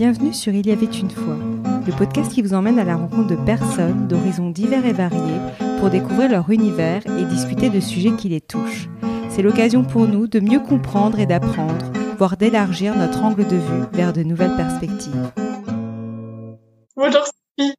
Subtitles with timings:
[0.00, 1.36] Bienvenue sur Il y avait une fois,
[1.86, 5.38] le podcast qui vous emmène à la rencontre de personnes d'horizons divers et variés
[5.78, 8.88] pour découvrir leur univers et discuter de sujets qui les touchent.
[9.28, 13.84] C'est l'occasion pour nous de mieux comprendre et d'apprendre, voire d'élargir notre angle de vue
[13.92, 15.32] vers de nouvelles perspectives.
[16.96, 17.26] Bonjour
[17.58, 17.74] Sophie.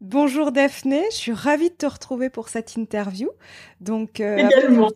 [0.00, 3.28] Bonjour Daphné, je suis ravie de te retrouver pour cette interview.
[3.82, 4.88] Donc, euh, Également.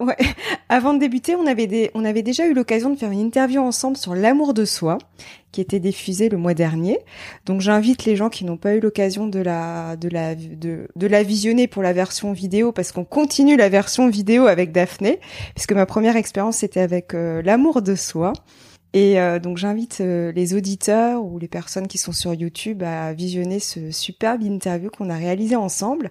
[0.00, 0.16] Ouais.
[0.68, 4.54] Avant de débuter, on avait, déjà eu l'occasion de faire une interview ensemble sur l'amour
[4.54, 4.98] de soi,
[5.52, 6.98] qui était diffusée le mois dernier.
[7.46, 9.94] Donc j'invite les gens qui n'ont pas eu l'occasion de la,
[11.22, 15.20] visionner pour la version vidéo, parce qu'on continue la version vidéo avec Daphné,
[15.54, 18.32] puisque ma première expérience c'était avec euh, l'amour de soi.
[18.94, 23.12] Et euh, donc j'invite euh, les auditeurs ou les personnes qui sont sur YouTube à
[23.12, 26.10] visionner ce superbe interview qu'on a réalisé ensemble.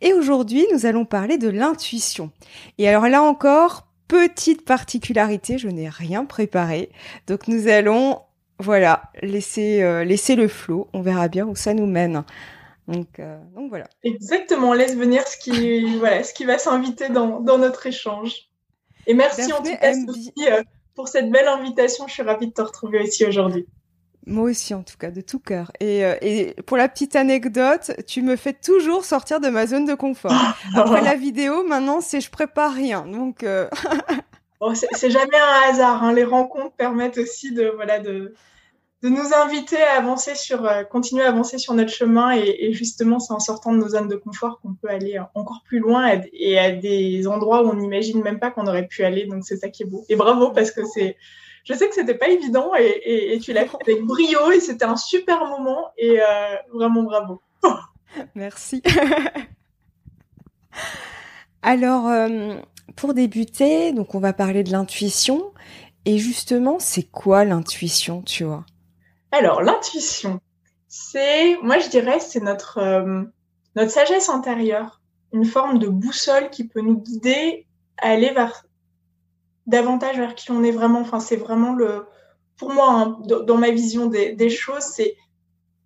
[0.00, 2.32] Et aujourd'hui, nous allons parler de l'intuition.
[2.78, 6.90] Et alors là encore, petite particularité, je n'ai rien préparé.
[7.28, 8.18] Donc nous allons,
[8.58, 10.88] voilà, laisser euh, laisser le flot.
[10.92, 12.24] On verra bien où ça nous mène.
[12.88, 13.18] Donc,
[13.54, 13.86] donc voilà.
[14.02, 18.50] Exactement, on laisse venir ce qui voilà ce qui va s'inviter dans, dans notre échange.
[19.06, 20.32] Et merci en tout cas Sophie
[20.94, 22.06] pour cette belle invitation.
[22.06, 23.66] Je suis ravie de te retrouver ici aujourd'hui.
[24.26, 25.70] Moi aussi, en tout cas, de tout cœur.
[25.80, 29.84] Et, euh, et, pour la petite anecdote, tu me fais toujours sortir de ma zone
[29.84, 30.32] de confort.
[30.74, 33.06] Après la vidéo, maintenant, c'est je prépare rien.
[33.06, 33.68] Donc, euh...
[34.92, 36.02] c'est jamais un hasard.
[36.02, 36.14] Hein.
[36.14, 38.34] Les rencontres permettent aussi de voilà de
[39.02, 43.18] de nous inviter à avancer sur, euh, continuer à avancer sur notre chemin et, justement
[43.20, 46.58] c'est en sortant de nos zones de confort qu'on peut aller encore plus loin et
[46.58, 49.26] à des endroits où on n'imagine même pas qu'on aurait pu aller.
[49.26, 50.06] Donc c'est ça qui est beau.
[50.08, 51.16] Et bravo parce que c'est,
[51.64, 54.96] je sais que c'était pas évident et, tu l'as fait avec brio et c'était un
[54.96, 57.42] super moment et euh, vraiment bravo.
[58.34, 58.82] Merci.
[61.62, 62.56] Alors euh,
[62.96, 65.52] pour débuter, donc on va parler de l'intuition
[66.04, 68.64] et justement c'est quoi l'intuition, tu vois?
[69.36, 70.38] Alors, l'intuition,
[70.86, 73.24] c'est, moi je dirais, c'est notre, euh,
[73.74, 75.00] notre sagesse intérieure,
[75.32, 77.66] une forme de boussole qui peut nous guider
[77.98, 78.64] à aller vers
[79.66, 81.00] davantage vers qui on est vraiment.
[81.00, 82.06] Enfin, c'est vraiment le,
[82.58, 85.16] pour moi, hein, dans ma vision des, choses, c'est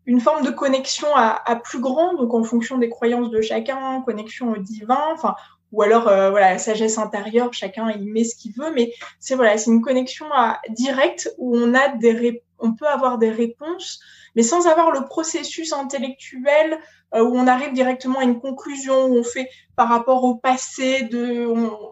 [0.04, 4.52] une forme de connexion à, plus grand, donc en fonction des croyances de chacun, connexion
[4.52, 5.34] au divin, enfin,
[5.72, 9.56] ou alors euh, voilà, sagesse intérieure, chacun il met ce qu'il veut, mais c'est voilà,
[9.56, 14.00] c'est une connexion à, directe où on a des réponses on peut avoir des réponses,
[14.34, 16.78] mais sans avoir le processus intellectuel
[17.14, 21.02] euh, où on arrive directement à une conclusion, où on fait par rapport au passé,
[21.04, 21.46] de,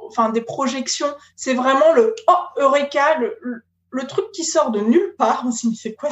[0.06, 1.12] enfin des projections.
[1.36, 5.44] C'est vraiment le oh eureka, le, truc qui sort de nulle part.
[5.46, 6.10] On se dit c'est quoi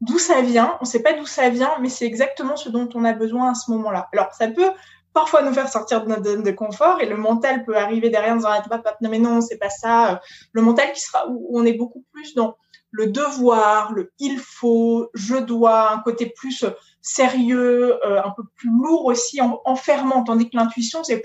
[0.00, 0.78] D'où ça vient?
[0.80, 3.50] On ne sait pas d'où ça vient, mais c'est exactement ce dont on a besoin
[3.50, 4.08] à ce moment-là.
[4.14, 4.70] Alors ça peut
[5.12, 8.32] parfois nous faire sortir de notre zone de confort et le mental peut arriver derrière
[8.32, 10.22] en disant ah, non mais non c'est pas ça.
[10.52, 12.56] Le mental qui sera où on est beaucoup plus dans
[12.90, 16.64] le devoir, le il faut, je dois, un côté plus
[17.00, 21.22] sérieux, euh, un peu plus lourd aussi, enfermant, tandis que l'intuition, c'est,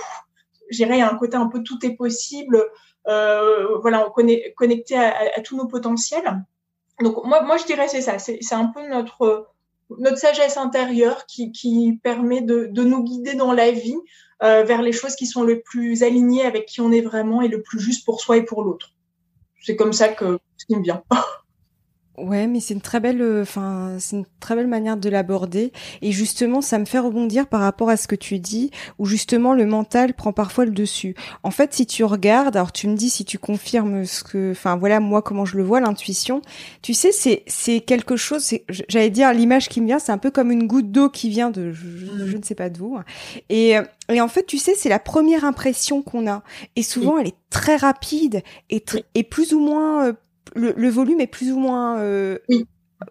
[0.70, 2.64] j'irais, un côté un peu tout est possible,
[3.08, 4.08] euh, voilà,
[4.56, 6.44] connecté à, tous nos potentiels.
[7.02, 9.50] Donc moi, moi je dirais c'est ça, c'est, un peu notre
[10.00, 13.98] notre sagesse intérieure qui, qui permet de, de nous guider dans la vie
[14.44, 17.48] euh, vers les choses qui sont le plus alignées avec qui on est vraiment et
[17.48, 18.92] le plus juste pour soi et pour l'autre.
[19.62, 21.04] C'est comme ça que ce qui me vient.
[22.18, 25.74] Ouais, mais c'est une très belle, euh, enfin, c'est une très belle manière de l'aborder.
[26.02, 29.54] Et justement, ça me fait rebondir par rapport à ce que tu dis, où justement
[29.54, 31.14] le mental prend parfois le dessus.
[31.44, 34.78] En fait, si tu regardes, alors tu me dis si tu confirmes ce que, enfin
[34.78, 36.42] voilà, moi comment je le vois, l'intuition.
[36.82, 38.50] Tu sais, c'est c'est quelque chose.
[38.70, 41.50] J'allais dire l'image qui me vient, c'est un peu comme une goutte d'eau qui vient
[41.50, 41.86] de, je,
[42.28, 42.98] je, ne sais pas d'où.
[43.50, 43.76] Et
[44.10, 46.44] et en fait, tu sais, c'est la première impression qu'on a.
[46.76, 48.84] Et souvent, elle est très rapide et,
[49.16, 50.16] et plus ou moins
[50.58, 52.38] euh, le, volume est plus ou moins euh,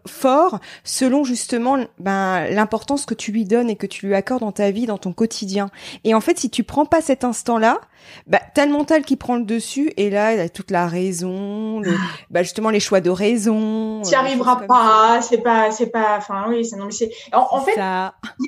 [0.06, 4.52] fort selon justement ben, l'importance que tu lui donnes et que tu lui accordes dans
[4.52, 5.70] ta vie, dans ton quotidien.
[6.04, 7.80] Et en fait, si tu prends pas cet instant-là,
[8.26, 11.80] bah, t'as le mental qui prend le dessus et là, il a toute la raison,
[11.80, 11.94] le,
[12.30, 14.02] bah, justement les choix de raison.
[14.02, 17.10] Tu n'y arriveras pas, c'est pas, c'est pas, enfin oui, c'est non mais c'est.
[17.32, 17.76] En, fait,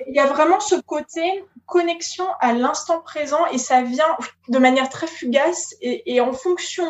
[0.09, 4.17] il y a vraiment ce côté connexion à l'instant présent et ça vient
[4.49, 6.87] de manière très fugace et, et en fonction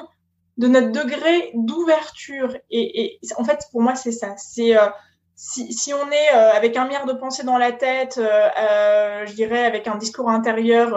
[0.56, 2.56] de notre degré d'ouverture.
[2.70, 4.34] Et, et, en fait, pour moi, c'est ça.
[4.38, 4.86] C'est euh,
[5.34, 9.34] si, si, on est euh, avec un milliard de pensées dans la tête, euh, je
[9.34, 10.92] dirais avec un discours intérieur,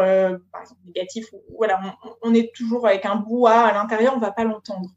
[0.51, 1.25] par exemple négatif,
[1.57, 1.81] voilà,
[2.21, 4.89] on, est toujours avec un brouhaha à l'intérieur, on va pas l'entendre.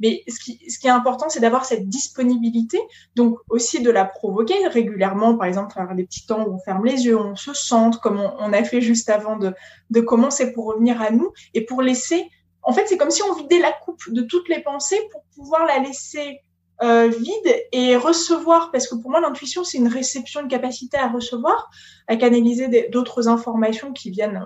[0.00, 2.78] Mais ce qui, ce qui est important, c'est d'avoir cette disponibilité,
[3.16, 6.84] donc aussi de la provoquer régulièrement, par exemple, à des petits temps où on ferme
[6.86, 9.54] les yeux, on se centre, comme on, on a fait juste avant de,
[9.90, 12.30] de commencer pour revenir à nous et pour laisser
[12.66, 15.64] en fait, c'est comme si on vidait la coupe de toutes les pensées pour pouvoir
[15.66, 16.40] la laisser
[16.82, 21.08] euh, vide et recevoir, parce que pour moi l'intuition c'est une réception, une capacité à
[21.08, 21.70] recevoir,
[22.06, 24.44] à canaliser d'autres informations qui viennent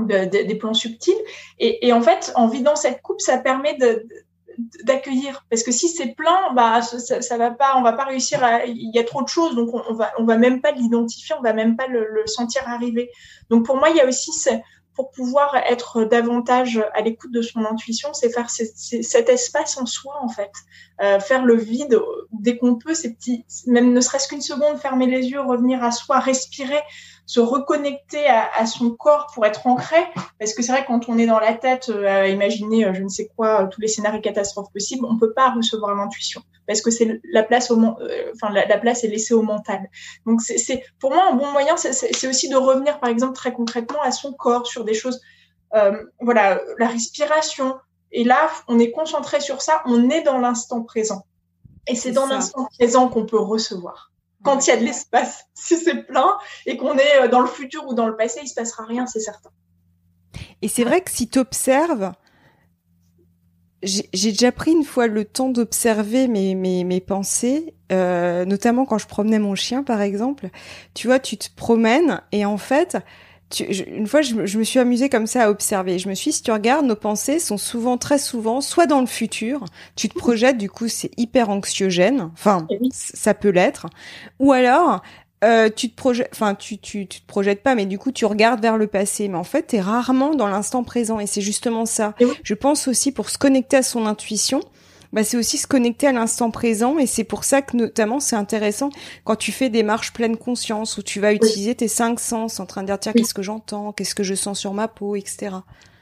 [0.00, 1.14] des plans subtils.
[1.60, 3.78] Et, en fait, en vidant cette coupe, ça permet
[4.82, 5.44] d'accueillir.
[5.50, 8.90] Parce que si c'est plein bah ça, va pas on va pas réussir à il
[8.94, 11.52] y a trop de choses donc on, va on va même pas l'identifier on va
[11.52, 13.10] même pas le, sentir arriver.
[13.50, 14.32] Donc pour moi il y a aussi
[14.94, 20.14] pour pouvoir être davantage à l'écoute de son intuition, c'est faire cet espace en soi
[20.20, 20.52] en fait,
[21.02, 22.00] euh, faire le vide
[22.32, 25.90] dès qu'on peut, ces petits, même ne serait-ce qu'une seconde, fermer les yeux, revenir à
[25.90, 26.80] soi, respirer,
[27.26, 29.96] se reconnecter à, son corps pour être ancré,
[30.38, 33.02] parce que c'est vrai quand on est dans la tête, euh, à imaginer euh, je
[33.02, 36.90] ne sais quoi, tous les scénarios catastrophes possibles, on peut pas recevoir l'intuition, parce que
[36.90, 37.82] c'est la place au,
[38.34, 39.88] enfin la, place est laissée au mental.
[40.26, 44.02] Donc c'est pour moi un bon moyen, c'est aussi de revenir par exemple très concrètement
[44.02, 45.20] à son corps sur des choses,
[45.74, 47.76] euh, voilà, la respiration.
[48.12, 51.24] Et là, on est concentré sur ça, on est dans l'instant présent.
[51.86, 54.12] Et c'est dans l'instant présent qu'on peut recevoir.
[54.44, 57.48] Quand il y a de l'espace, si c'est plein et qu'on est euh, dans le
[57.48, 59.50] futur ou dans le passé, il se passera rien, c'est certain.
[60.62, 62.12] Et c'est vrai que si tu observes,
[63.82, 69.06] j'ai déjà pris une fois le temps d'observer mes, mes, pensées, euh, notamment quand je
[69.06, 70.48] promenais mon chien, par exemple.
[70.94, 72.96] Tu vois, tu te promènes et en fait,
[73.60, 75.98] une fois, je, me suis amusée comme ça à observer.
[75.98, 79.00] Je me suis dit, si tu regardes, nos pensées sont souvent, très souvent, soit dans
[79.00, 79.64] le futur,
[79.96, 82.30] tu te projettes, du coup, c'est hyper anxiogène.
[82.32, 83.86] Enfin, eh ça peut l'être.
[84.40, 85.02] Ou alors,
[85.44, 88.24] euh, tu te projettes, enfin, tu, tu, tu te projettes pas, mais du coup, tu
[88.24, 89.28] regardes vers le passé.
[89.28, 91.20] Mais en fait, tu es rarement dans l'instant présent.
[91.20, 92.14] Et c'est justement ça.
[92.20, 94.60] Eh je pense aussi pour se connecter à son intuition,
[95.14, 98.34] bah, c'est aussi se connecter à l'instant présent et c'est pour ça que notamment c'est
[98.34, 98.90] intéressant
[99.22, 102.66] quand tu fais des marches pleine conscience où tu vas utiliser tes cinq sens en
[102.66, 105.56] train de dire tiens qu'est-ce que j'entends, qu'est-ce que je sens sur ma peau, etc.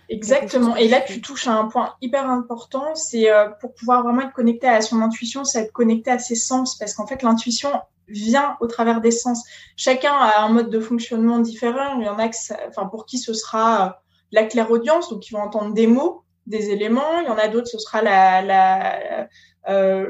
[0.08, 0.76] Exactement.
[0.76, 2.94] Et là, tu touches à un point hyper important.
[2.94, 6.34] C'est euh, pour pouvoir vraiment être connecté à son intuition, c'est être connecté à ses
[6.34, 6.76] sens.
[6.76, 7.70] Parce qu'en fait, l'intuition
[8.08, 9.42] vient au travers des sens.
[9.76, 11.98] Chacun a un mode de fonctionnement différent.
[11.98, 12.36] Il y en a que
[12.68, 13.90] enfin, pour qui ce sera euh,
[14.32, 17.20] la clairaudience, donc ils vont entendre des mots des éléments.
[17.20, 19.28] Il y en a d'autres, ce sera la, la,
[19.68, 20.06] euh,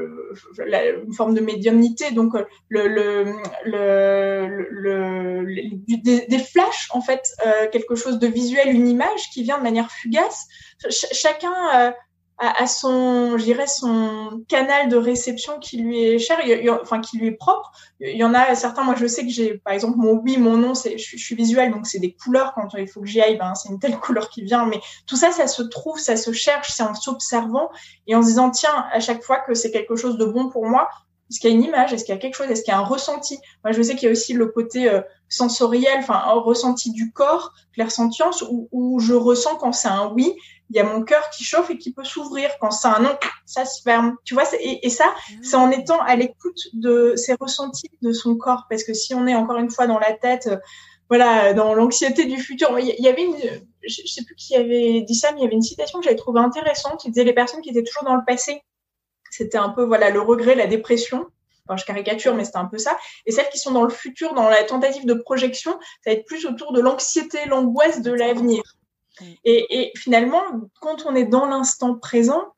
[0.65, 2.33] la, une forme de médiumnité, donc
[2.69, 3.25] le, le,
[3.65, 9.43] le, le des, des, flashs en fait, euh, quelque chose de visuel, une image qui
[9.43, 10.47] vient de manière fugace.
[10.89, 11.93] chacun
[12.41, 16.39] euh, à, son, je son canal de réception qui lui est cher,
[16.81, 17.71] enfin qui lui est propre.
[17.99, 20.57] Il y en a certains, moi je sais que j'ai, par exemple, mon oui, mon
[20.57, 22.53] non, c'est, je, suis visuel, donc c'est des couleurs.
[22.55, 24.65] Quand il faut que j'y aille, ben c'est une telle couleur qui vient.
[24.65, 27.69] Mais tout ça, ça se trouve, ça se cherche, c'est en s'observant
[28.07, 30.65] et en se disant tiens, à chaque fois que c'est quelque chose de bon pour
[30.65, 30.89] moi,
[31.29, 31.93] est-ce qu'il y a une image?
[31.93, 32.49] Est-ce qu'il y a quelque chose?
[32.49, 33.39] Est-ce qu'il y a un ressenti?
[33.63, 37.53] Moi, je sais qu'il y a aussi le côté euh, sensoriel, enfin, ressenti du corps,
[37.73, 40.33] clair sentience, où, où je ressens quand c'est un oui,
[40.73, 42.49] il y a mon cœur qui chauffe et qui peut s'ouvrir.
[42.59, 43.15] Quand c'est un non,
[43.45, 44.15] ça se ferme.
[44.23, 45.33] Tu vois, et, et, ça, ah.
[45.43, 48.65] c'est en étant à l'écoute de ses ressentis de son corps.
[48.69, 50.57] Parce que si on est encore une fois dans la tête, euh,
[51.09, 53.37] voilà, dans l'anxiété du futur, il y, avait une,
[53.83, 56.15] je, sais plus qui avait dit ça, mais il y avait une citation que j'avais
[56.15, 58.63] trouvée intéressante qui disait les personnes qui étaient toujours dans le passé,
[59.29, 61.27] c'était un peu voilà le regret, la dépression.
[61.67, 62.97] Enfin, je caricature, mais c'est un peu ça.
[63.27, 65.73] Et celles qui sont dans le futur, dans la tentative de projection,
[66.03, 68.63] ça va être plus autour de l'anxiété, l'angoisse de l'avenir.
[69.43, 70.41] Et, finalement,
[70.81, 72.53] quand on est dans l'instant présent,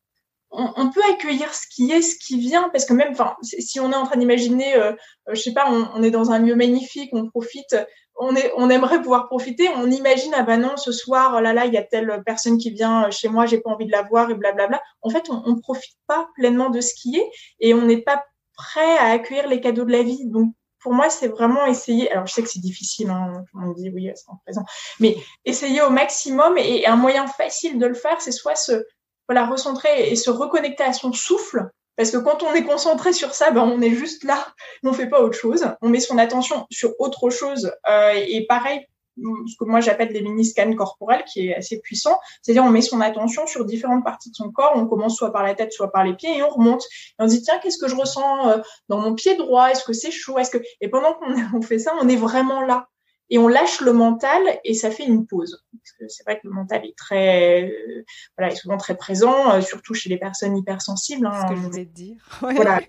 [0.52, 3.96] on, peut accueillir ce qui est, ce qui vient, parce que même, si on est
[3.96, 4.94] en train d'imaginer, euh,
[5.28, 7.76] euh, je sais pas, on, est dans un lieu magnifique, on profite,
[8.16, 11.52] on, est, on aimerait pouvoir profiter, on imagine, ah ben non, ce soir, oh là
[11.52, 14.04] là, il y a telle personne qui vient chez moi, j'ai pas envie de la
[14.04, 14.82] voir et blablabla.
[15.02, 18.24] En fait, on, on profite pas pleinement de ce qui est et on n'est pas
[18.56, 20.26] prêt à accueillir les cadeaux de la vie.
[20.26, 20.54] Donc,
[20.86, 22.12] pour moi, c'est vraiment essayer.
[22.12, 24.64] Alors, je sais que c'est difficile, hein, on dit oui, c'est en présent,
[25.00, 28.86] mais essayer au maximum et, un moyen facile de le faire, c'est soit se
[29.28, 31.72] voilà recentrer et se reconnecter à son souffle.
[31.96, 34.46] Parce que quand on est concentré sur ça, ben on est juste là,
[34.84, 35.66] on fait pas autre chose.
[35.82, 37.74] On met son attention sur autre chose.
[37.90, 38.86] Euh, et pareil
[39.18, 42.18] ce que moi j'appelle des mini-scans corporels, qui est assez puissant.
[42.42, 44.74] C'est-à-dire, on met son attention sur différentes parties de son corps.
[44.76, 46.84] On commence soit par la tête, soit par les pieds, et on remonte.
[46.84, 48.58] Et on dit, tiens, qu'est-ce que je ressens euh,
[48.90, 49.68] dans mon pied droit?
[49.68, 50.38] Est-ce que c'est chaud?
[50.38, 52.88] Est-ce que Et pendant qu'on fait ça, on est vraiment là
[53.30, 55.64] et on lâche le mental et ça fait une pause.
[55.72, 58.04] Parce que c'est vrai que le mental est très, euh,
[58.38, 61.26] voilà, est souvent très présent, euh, surtout chez les personnes hypersensibles.
[61.26, 61.42] Hein.
[61.44, 62.18] Ce que je voulais te dire.
[62.42, 62.80] Voilà.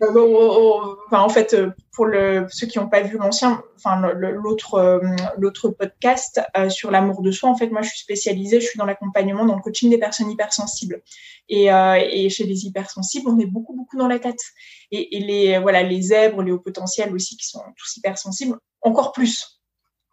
[1.06, 5.00] enfin, en fait, euh, pour le, ceux qui n'ont pas vu l'ancien, enfin l'autre,
[5.38, 8.84] l'autre podcast sur l'amour de soi, en fait, moi, je suis spécialisée, je suis dans
[8.84, 11.02] l'accompagnement, dans le coaching des personnes hypersensibles.
[11.48, 14.40] Et, et chez les hypersensibles, on est beaucoup, beaucoup dans la tête.
[14.90, 19.12] Et, et les, voilà, les zèbres, les hauts potentiels aussi, qui sont tous hypersensibles, encore
[19.12, 19.55] plus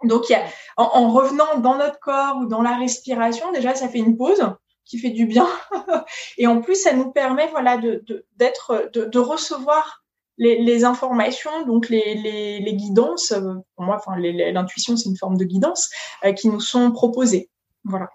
[0.04, 0.46] donc, il y a,
[0.78, 4.44] en, revenant dans notre corps ou dans la respiration, déjà, ça fait une pause.
[4.86, 5.48] qui fait du bien.
[6.38, 8.04] et en plus, ça nous permet, voilà, de
[8.36, 10.04] d'être, de, de, recevoir
[10.38, 13.32] les, les, informations, donc les, les, les guidances.
[13.32, 15.90] Euh, pour moi, enfin, l'intuition, c'est une forme de guidance
[16.26, 17.50] euh, qui nous sont proposées.
[17.86, 18.10] Voilà.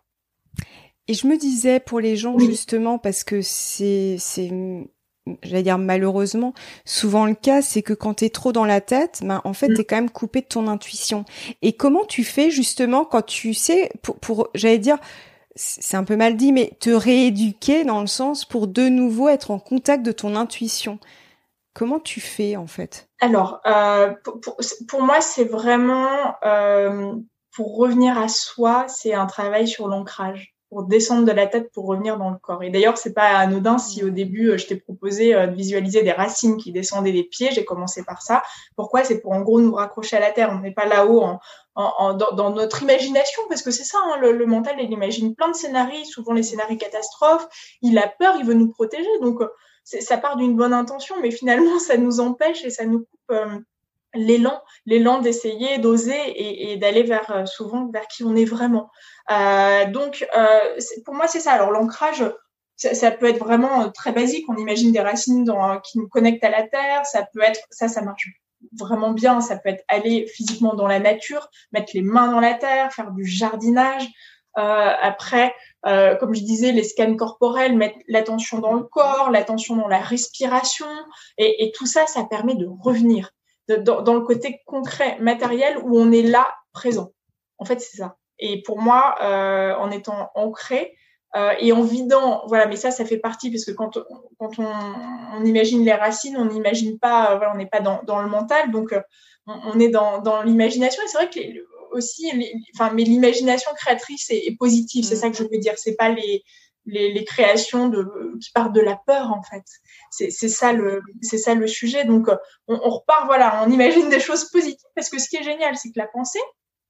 [1.08, 4.50] Et je me disais pour les gens justement parce que c'est c'est
[5.42, 6.54] j'allais dire malheureusement
[6.84, 9.68] souvent le cas c'est que quand tu es trop dans la tête ben en fait
[9.68, 9.74] mm.
[9.74, 11.24] tu es quand même coupé de ton intuition.
[11.62, 14.98] Et comment tu fais justement quand tu sais pour, pour j'allais dire
[15.54, 19.50] c'est un peu mal dit mais te rééduquer dans le sens pour de nouveau être
[19.50, 20.98] en contact de ton intuition.
[21.74, 23.08] Comment tu fais en fait?
[23.20, 24.56] Alors euh, pour, pour,
[24.88, 27.12] pour, moi c'est vraiment euh,
[27.54, 31.86] pour revenir à soi c'est un travail sur l'ancrage pour descendre de la tête pour
[31.86, 32.62] revenir dans le corps.
[32.62, 36.02] Et d'ailleurs, c'est pas anodin si au début euh, je t'ai proposé euh, de visualiser
[36.02, 37.50] des racines qui descendaient des pieds.
[37.52, 38.42] J'ai commencé par ça.
[38.76, 39.02] Pourquoi?
[39.04, 40.50] C'est pour en gros nous raccrocher à la terre.
[40.52, 41.24] On n'est pas là-haut
[41.74, 46.04] dans, notre imagination, parce que c'est ça, hein, le, mental, il imagine plein de scénarios,
[46.04, 47.46] souvent les scénarios catastrophes.
[47.82, 49.08] Il a peur, il veut nous protéger.
[49.22, 49.48] Donc euh,
[49.84, 53.38] ça part d'une bonne intention, mais finalement ça nous empêche et ça nous coupe.
[54.14, 58.90] l'élan, l'élan d'essayer, d'oser et, et d'aller vers souvent vers qui on est vraiment.
[59.30, 61.52] Euh, donc, euh, pour moi, c'est ça.
[61.52, 62.24] Alors, l'ancrage,
[62.76, 64.44] ça, peut être vraiment euh, très basique.
[64.48, 67.04] On imagine des racines dans, qui nous connectent à la terre.
[67.04, 68.28] Ça peut être, ça, ça marche
[68.78, 69.40] vraiment bien.
[69.40, 73.10] Ça peut être aller physiquement dans la nature, mettre les mains dans la terre, faire
[73.10, 74.08] du jardinage.
[74.58, 75.54] Euh, après,
[75.86, 80.00] euh, comme je disais, les scans corporels, mettre l'attention dans le corps, l'attention dans la
[80.00, 80.86] respiration,
[81.36, 83.30] et, tout ça, ça permet de revenir
[83.68, 87.12] dans, le côté concret, matériel, où on est là, présent.
[87.58, 88.16] En fait, c'est ça.
[88.38, 90.96] Et pour moi, euh, en étant ancré
[91.36, 93.98] euh, et en vidant, voilà, mais ça, ça fait partie parce que quand,
[94.38, 94.72] quand on,
[95.34, 98.70] on imagine les racines, on n'imagine pas, voilà, on n'est pas dans, dans, le mental,
[98.70, 99.00] donc euh,
[99.46, 101.02] on, on est dans, dans l'imagination.
[101.02, 105.16] Et c'est vrai que les, aussi, les, enfin, mais l'imagination créatrice est, est positive, c'est
[105.16, 105.18] mm.
[105.18, 105.74] ça que je veux dire.
[105.76, 106.44] C'est pas les,
[106.86, 108.04] les, les, créations de,
[108.42, 109.64] qui partent de la peur en fait.
[110.10, 112.04] C'est ça le c'est ça le sujet.
[112.04, 112.28] Donc
[112.68, 115.76] on, on, repart voilà, on imagine des choses positives parce que ce qui est génial,
[115.76, 116.40] c'est que la pensée,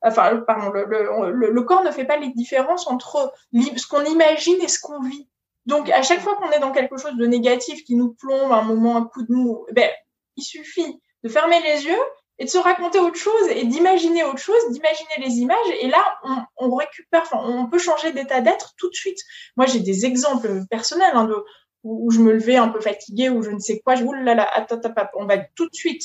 [0.03, 4.81] enfin, pardon, le, corps ne fait pas les différences entre ce qu'on imagine et ce
[4.81, 5.29] qu'on vit.
[5.67, 8.63] Donc, à chaque fois qu'on est dans quelque chose de négatif qui nous plombe, un
[8.63, 9.91] moment, un coup de mou, ben,
[10.37, 12.01] il suffit de fermer les yeux
[12.39, 15.71] et de se raconter autre chose et d'imaginer autre chose, d'imaginer les images.
[15.81, 16.03] Et là,
[16.57, 19.19] on, récupère, on peut changer d'état d'être tout de suite.
[19.57, 21.37] Moi, j'ai des exemples personnels hein, de,
[21.83, 23.97] où, je me levais un peu fatiguée ou je ne sais quoi.
[23.97, 26.05] Je, oulala, attends, attends, on va tout de suite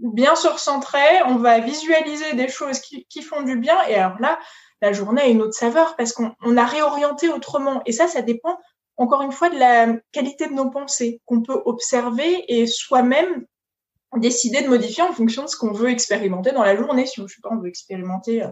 [0.00, 3.76] bien se recentrer, on va visualiser des choses qui, qui, font du bien.
[3.88, 4.38] Et alors là,
[4.80, 7.82] la journée a une autre saveur parce qu'on on a réorienté autrement.
[7.86, 8.58] Et ça, ça dépend
[8.96, 13.46] encore une fois de la qualité de nos pensées qu'on peut observer et soi-même
[14.16, 17.06] décider de modifier en fonction de ce qu'on veut expérimenter dans la journée.
[17.06, 18.48] Si je sais pas, on veut expérimenter euh,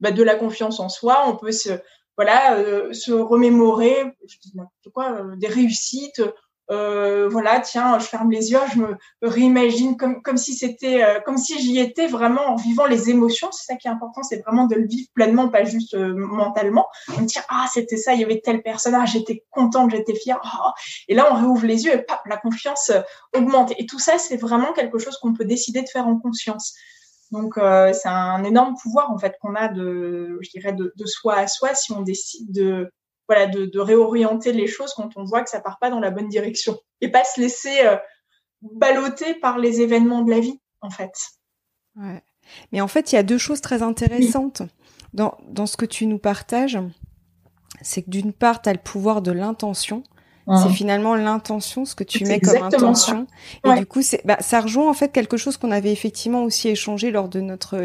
[0.00, 1.70] bah, de la confiance en soi, on peut se
[2.16, 4.52] voilà euh, se remémorer, je dis
[4.92, 6.22] quoi, euh, des réussites
[6.70, 11.20] euh, voilà, tiens, je ferme les yeux, je me réimagine comme comme si c'était euh,
[11.20, 13.50] comme si j'y étais vraiment en vivant les émotions.
[13.52, 16.86] C'est ça qui est important, c'est vraiment de le vivre pleinement, pas juste euh, mentalement.
[17.16, 20.40] On dire ah c'était ça, il y avait tel personnage, j'étais contente, j'étais fière.
[20.44, 20.70] Oh.
[21.08, 23.00] Et là on réouvre les yeux et pap, la confiance euh,
[23.34, 23.72] augmente.
[23.78, 26.74] Et tout ça c'est vraiment quelque chose qu'on peut décider de faire en conscience.
[27.30, 31.46] Donc c'est un énorme pouvoir en fait qu'on a de, je dirais, de soi à
[31.46, 32.90] soi si on décide de
[33.28, 36.28] voilà, de, réorienter les choses quand on voit que ça part pas dans la bonne
[36.28, 37.96] direction et pas se laisser euh,
[38.62, 41.12] balloter par les événements de la vie, en fait.
[42.72, 44.62] Mais en fait, il y a deux choses très intéressantes
[45.12, 46.78] dans, dans ce que tu nous partages.
[47.82, 50.02] C'est que d'une part, tu as le pouvoir de l'intention.
[50.56, 53.26] C'est finalement l'intention, ce que tu mets comme intention.
[53.64, 56.68] Et du coup, c'est, bah, ça rejoint en fait quelque chose qu'on avait effectivement aussi
[56.68, 57.76] échangé lors de notre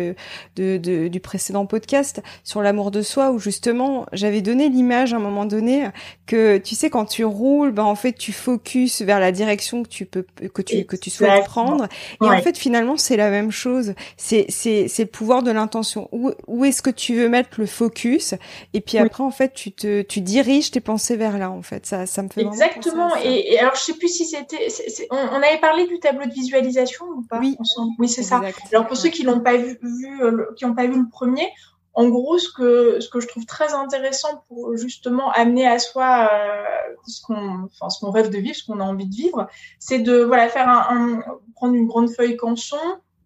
[0.55, 5.17] de, de du précédent podcast sur l'amour de soi, où justement j'avais donné l'image à
[5.17, 5.87] un moment donné
[6.25, 9.89] que tu sais quand tu roules, bah en fait tu focuses vers la direction que
[9.89, 11.87] tu peux que tu que tu souhaites prendre.
[12.21, 13.93] Et en fait finalement c'est la même chose.
[14.17, 16.07] C'est c'est c'est le pouvoir de l'intention.
[16.11, 18.35] Où où est-ce que tu veux mettre le focus?
[18.73, 21.85] Et puis après en fait tu te tu diriges tes pensées vers là en fait.
[21.85, 23.15] Ça ça me fait Exactement.
[23.17, 24.67] Et, alors, je sais plus si c'était.
[25.11, 27.57] On, on, avait parlé du tableau de visualisation ou pas Oui,
[27.99, 28.41] oui c'est ça.
[28.71, 29.77] Alors, pour ceux qui l'ont pas vu,
[30.21, 31.49] euh, qui n'ont pas vu le premier,
[31.95, 36.29] en gros, ce que, ce que je trouve très intéressant pour justement amener à soi
[36.31, 39.47] euh, ce qu'on enfin, rêve de vivre, ce qu'on a envie de vivre,
[39.79, 41.23] c'est de voilà faire un, un,
[41.55, 42.77] prendre une grande feuille canson,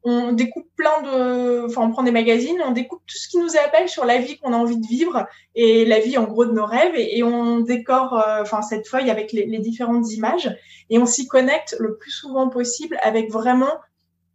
[0.09, 3.57] on découpe plein de, enfin, on prend des magazines, on découpe tout ce qui nous
[3.57, 6.51] appelle sur la vie qu'on a envie de vivre et la vie en gros de
[6.51, 6.93] nos rêves.
[6.95, 10.55] Et, on décore, euh, enfin, cette feuille avec les, différentes images.
[10.89, 13.73] Et on s'y connecte le plus souvent possible avec vraiment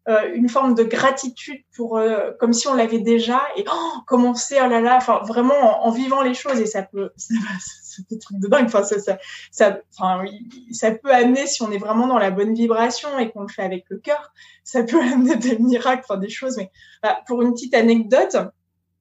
[0.08, 3.40] euh, une forme de gratitude pour, euh, comme si on l'avait déjà.
[3.56, 6.60] Et oh, commencer, oh là là, enfin, vraiment en, vivant les choses.
[6.60, 7.34] Et ça peut, ça,
[8.08, 8.66] des trucs de dingue.
[8.66, 9.18] Enfin, ça, ça,
[9.50, 10.24] ça, enfin,
[10.72, 13.62] ça peut amener, si on est vraiment dans la bonne vibration et qu'on le fait
[13.62, 14.32] avec le cœur,
[14.64, 16.56] ça peut amener des miracles, enfin, des choses.
[16.56, 16.70] Mais
[17.02, 18.36] bah, pour une petite anecdote,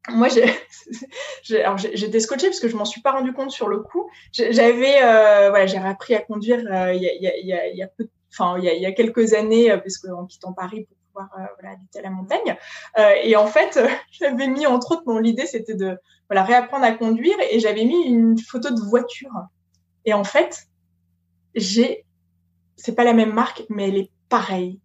[0.09, 0.27] moi,
[1.43, 4.09] j'étais scotchée parce que je m'en suis pas rendu compte sur le coup.
[4.31, 7.83] J'avais, euh, voilà, j'ai appris à conduire euh, il y, a, y, a, il y
[7.83, 10.53] a peu, enfin, il y a, il y a quelques années, euh, parce qu'en quittant
[10.53, 12.57] Paris pouvoir euh, voilà, habiter à la montagne.
[12.97, 13.79] Euh, et en fait,
[14.11, 15.97] j'avais mis entre autres, mon l'idée c'était de
[16.29, 19.31] voilà réapprendre à conduire et j'avais mis une photo de voiture.
[20.05, 20.67] Et en fait,
[21.55, 22.05] j'ai,
[22.75, 24.79] c'est pas la même marque, mais elle est pareille.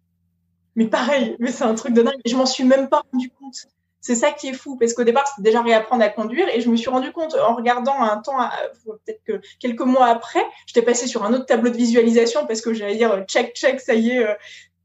[0.75, 2.19] Mais pareil, mais c'est un truc de dingue.
[2.25, 3.67] Je m'en suis même pas rendu compte.
[3.99, 6.69] C'est ça qui est fou, parce qu'au départ, c'était déjà réapprendre à conduire, et je
[6.69, 8.37] me suis rendu compte en regardant un temps,
[8.85, 12.73] peut-être que quelques mois après, j'étais passée sur un autre tableau de visualisation parce que
[12.73, 14.33] j'allais dire check, check, ça y est, euh,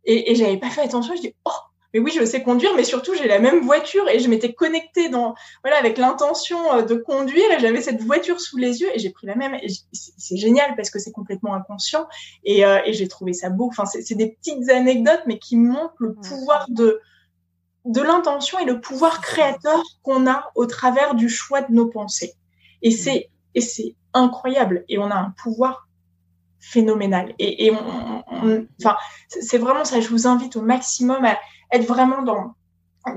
[0.04, 1.14] et, et j'avais pas fait attention.
[1.14, 1.50] Je dis oh,
[1.94, 5.08] mais oui, je sais conduire, mais surtout j'ai la même voiture et je m'étais connectée
[5.10, 8.98] dans voilà avec l'intention euh, de conduire et j'avais cette voiture sous les yeux et
[8.98, 9.58] j'ai pris la même.
[9.92, 12.06] C'est génial parce que c'est complètement inconscient
[12.44, 13.68] et, euh, et j'ai trouvé ça beau.
[13.68, 17.00] Enfin, c'est des petites anecdotes mais qui montrent le pouvoir de
[17.84, 22.34] de l'intention et le pouvoir créateur qu'on a au travers du choix de nos pensées.
[22.80, 22.92] Et mm.
[22.92, 25.88] c'est et c'est incroyable et on a un pouvoir
[26.62, 27.34] phénoménal.
[27.38, 27.72] Et,
[28.80, 28.96] enfin,
[29.28, 30.00] c'est vraiment ça.
[30.00, 31.36] Je vous invite au maximum à
[31.72, 32.54] être vraiment dans,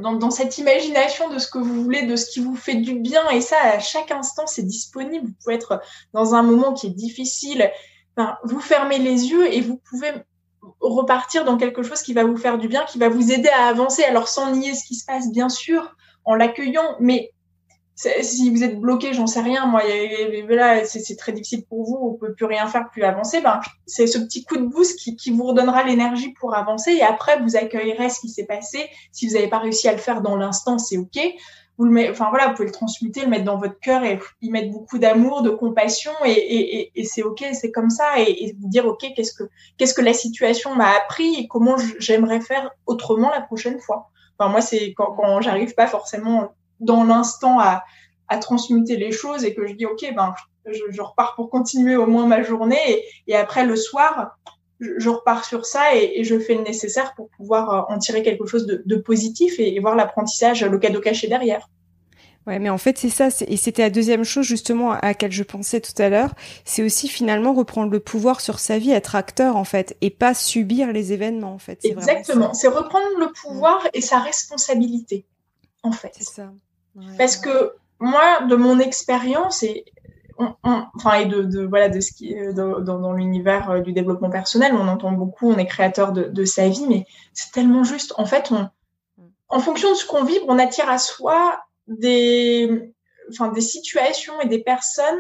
[0.02, 2.96] dans, dans cette imagination de ce que vous voulez, de ce qui vous fait du
[2.96, 3.30] bien.
[3.30, 5.28] Et ça, à chaque instant, c'est disponible.
[5.28, 5.82] Vous pouvez être
[6.14, 7.72] dans un moment qui est difficile.
[8.18, 10.12] Enfin, vous fermez les yeux et vous pouvez
[10.80, 13.68] repartir dans quelque chose qui va vous faire du bien, qui va vous aider à
[13.68, 14.04] avancer.
[14.04, 17.32] Alors sans nier ce qui se passe, bien sûr, en l'accueillant, mais
[17.96, 19.82] si vous êtes bloqué, j'en sais rien, moi,
[20.50, 23.42] là, c'est très difficile pour vous, on peut plus rien faire, plus avancer.
[23.42, 26.92] Ben, c'est ce petit coup de boost qui, vous redonnera l'énergie pour avancer.
[26.92, 28.90] Et après, vous accueillerez ce qui s'est passé.
[29.12, 31.20] Si vous n'avez pas réussi à le faire dans l'instant, c'est ok
[31.78, 34.20] vous le mettez, enfin voilà, vous pouvez le transmuter, le mettre dans votre cœur et
[34.42, 38.86] y mettre beaucoup d'amour, de compassion et, c'est ok, c'est comme ça et, vous dire
[38.86, 44.10] ok, qu'est-ce que la situation m'a appris et comment j'aimerais faire autrement la prochaine fois.
[44.38, 47.84] Enfin moi c'est quand j'arrive pas forcément dans l'instant à,
[48.28, 50.34] à transmuter les choses et que je dis ok ben
[50.66, 54.38] je, je repars pour continuer au moins ma journée et, et après le soir
[54.80, 58.24] je, repars sur ça et, et, je fais le nécessaire pour pouvoir euh, en tirer
[58.24, 61.70] quelque chose de, de positif et, et voir l'apprentissage, le cadeau caché derrière.
[62.48, 63.30] Ouais, mais en fait, c'est ça.
[63.48, 66.36] Et c'était la deuxième chose, justement, à laquelle je pensais tout à l'heure.
[66.64, 70.36] C'est aussi, finalement, reprendre le pouvoir sur sa vie, être acteur, en fait, et pas
[70.36, 71.84] subir les événements, en fait.
[71.84, 72.54] Exactement.
[72.54, 75.26] C'est reprendre le pouvoir et sa responsabilité,
[75.82, 76.12] en fait.
[76.18, 76.52] C'est ça.
[76.96, 79.86] Ouais, Parce que moi, de mon expérience, et
[80.64, 84.30] enfin et de, de, voilà de ce qui est dans, dans l'univers euh, du développement
[84.30, 88.14] personnel on entend beaucoup on est créateur de, de sa vie mais c'est tellement juste.
[88.18, 88.70] En fait on
[89.48, 92.94] en fonction de ce qu'on vibre on attire à soi des
[93.30, 95.20] enfin des situations et des personnes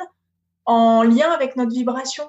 [0.65, 2.23] en lien avec notre vibration.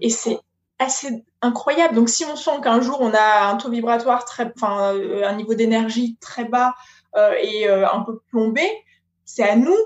[0.00, 0.38] Et c'est
[0.78, 1.94] assez incroyable.
[1.94, 5.34] Donc si on sent qu'un jour on a un taux vibratoire très enfin euh, un
[5.34, 6.72] niveau d'énergie très bas euh,
[7.42, 8.62] et euh, un peu plombé
[9.24, 9.76] c'est à nous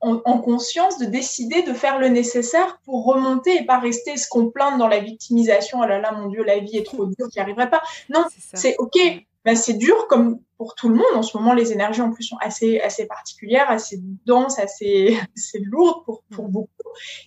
[0.00, 4.50] en, conscience de décider de faire le nécessaire pour remonter et pas rester ce qu'on
[4.50, 5.80] plaint dans la victimisation.
[5.82, 7.82] Oh là là, mon Dieu, la vie est trop dure, j'y arriverai pas.
[8.08, 8.96] Non, c'est ok.
[9.44, 11.14] Ben, c'est dur comme pour tout le monde.
[11.14, 15.58] En ce moment, les énergies en plus sont assez, assez particulières, assez denses, assez, assez
[15.58, 16.52] lourdes pour, pour mm.
[16.52, 16.70] beaucoup.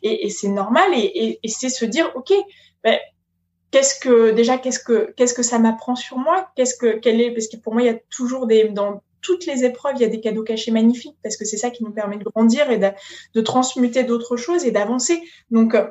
[0.02, 0.94] Et, et c'est normal.
[0.94, 2.32] Et, et, et c'est se dire, ok,
[2.84, 2.98] ben,
[3.72, 6.50] qu'est-ce que déjà, qu'est-ce que, qu'est-ce que ça m'apprend sur moi?
[6.56, 9.46] Qu'est-ce que, quel est Parce que pour moi, il y a toujours des dans toutes
[9.46, 11.92] les épreuves, il y a des cadeaux cachés magnifiques parce que c'est ça qui nous
[11.92, 15.22] permet de grandir et de, transmuter d'autres choses et d'avancer.
[15.52, 15.88] Donc, euh,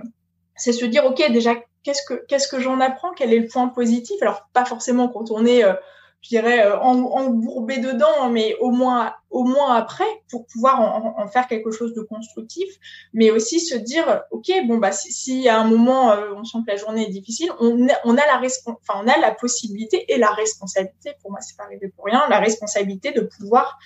[0.57, 3.13] c'est se dire, OK, déjà, qu'est-ce que, qu'est-ce que j'en apprends?
[3.17, 4.21] Quel est le point positif?
[4.21, 5.75] Alors, pas forcément quand on est, euh,
[6.23, 11.47] je dirais, euh, embourbé dedans, mais au moins, au moins après, pour pouvoir en, faire
[11.47, 12.69] quelque chose de constructif,
[13.15, 16.59] mais aussi se dire, ok, bon bah si, si à un moment euh, on sent
[16.67, 20.13] que la journée est difficile, on a, on a la enfin on a la possibilité
[20.13, 23.79] et la responsabilité, pour moi c'est pas arrivé pour rien, la responsabilité de pouvoir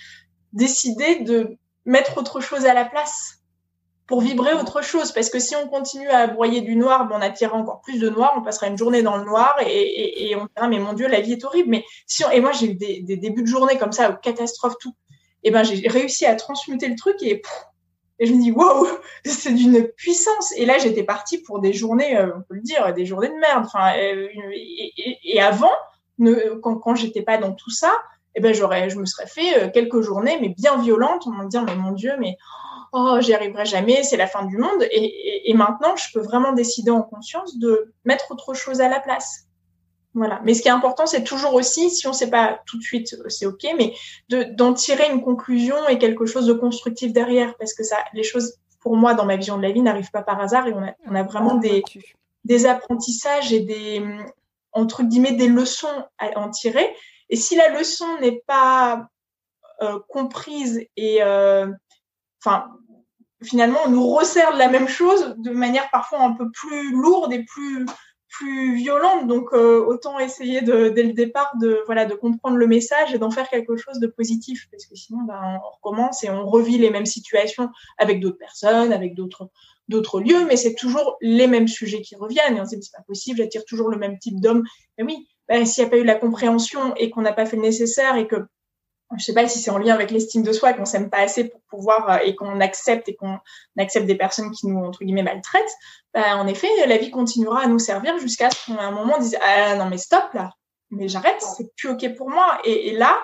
[0.51, 3.44] décider de mettre autre chose à la place
[4.07, 5.11] pour vibrer autre chose.
[5.11, 8.09] Parce que si on continue à broyer du noir, ben on attirera encore plus de
[8.09, 10.93] noir, on passera une journée dans le noir et, et, et on dira, mais mon
[10.93, 11.69] Dieu, la vie est horrible.
[11.69, 14.95] Mais si et moi, j'ai eu des, des, débuts de journée comme ça, catastrophe, tout.
[15.43, 17.41] Et ben, j'ai réussi à transmuter le truc et,
[18.19, 18.87] et je me dis, wow,
[19.25, 20.53] c'est d'une puissance.
[20.57, 23.35] Et là, j'étais partie pour des journées, euh, on peut le dire, des journées de
[23.35, 23.65] merde.
[23.65, 24.27] Enfin, euh,
[25.23, 25.73] et, avant,
[26.19, 27.91] ne, quand, quand j'étais pas dans tout ça,
[28.35, 31.45] et ben, j'aurais, je me serais fait euh, quelques journées, mais bien violentes, en me
[31.45, 32.74] disant, mais mon Dieu, mais oh,
[33.19, 34.83] j'y arriverai jamais, c'est la fin du monde.
[34.91, 38.99] Et, et, maintenant, je peux vraiment décider en conscience de mettre autre chose à la
[38.99, 39.45] place.
[40.13, 40.39] Voilà.
[40.45, 42.83] Mais ce qui est important, c'est toujours aussi, si on ne sait pas tout de
[42.83, 43.93] suite, c'est ok, mais
[44.29, 48.23] de d'en tirer une conclusion et quelque chose de constructif derrière, parce que ça, les
[48.23, 50.83] choses pour moi, dans ma vision de la vie, n'arrive pas par hasard et on
[50.83, 51.83] a, on a vraiment des,
[52.45, 54.01] des apprentissages et des,
[54.71, 56.95] entre guillemets, des leçons à en tirer.
[57.29, 59.07] Et si la leçon n'est pas
[59.81, 61.67] euh, comprise et, euh,
[62.39, 62.67] enfin,
[63.45, 67.43] finalement, on nous resserre la même chose de manière parfois un peu plus lourde et
[67.43, 67.85] plus
[68.37, 69.27] plus violente.
[69.27, 73.31] Donc euh, autant essayer dès le départ de voilà de comprendre le message et d'en
[73.31, 76.89] faire quelque chose de positif parce que sinon ben, on recommence et on revit les
[76.89, 79.49] mêmes situations avec d'autres personnes, avec d'autres
[79.87, 82.97] d'autres lieux, mais c'est toujours les mêmes sujets qui reviennent et on se dit c'est
[82.97, 84.63] pas possible, j'attire toujours le même type d'homme.
[84.97, 87.55] Mais oui, ben, s'il n'y a pas eu la compréhension et qu'on n'a pas fait
[87.55, 88.47] le nécessaire et que
[89.17, 91.49] je sais pas si c'est en lien avec l'estime de soi qu'on s'aime pas assez
[91.49, 93.37] pour pouvoir euh, et qu'on accepte et qu'on
[93.77, 95.73] accepte des personnes qui nous entre guillemets maltraitent
[96.13, 99.37] bah, en effet la vie continuera à nous servir jusqu'à ce qu'à un moment dise
[99.41, 100.51] ah non mais stop là.
[100.91, 103.23] Mais j'arrête c'est plus ok pour moi et, là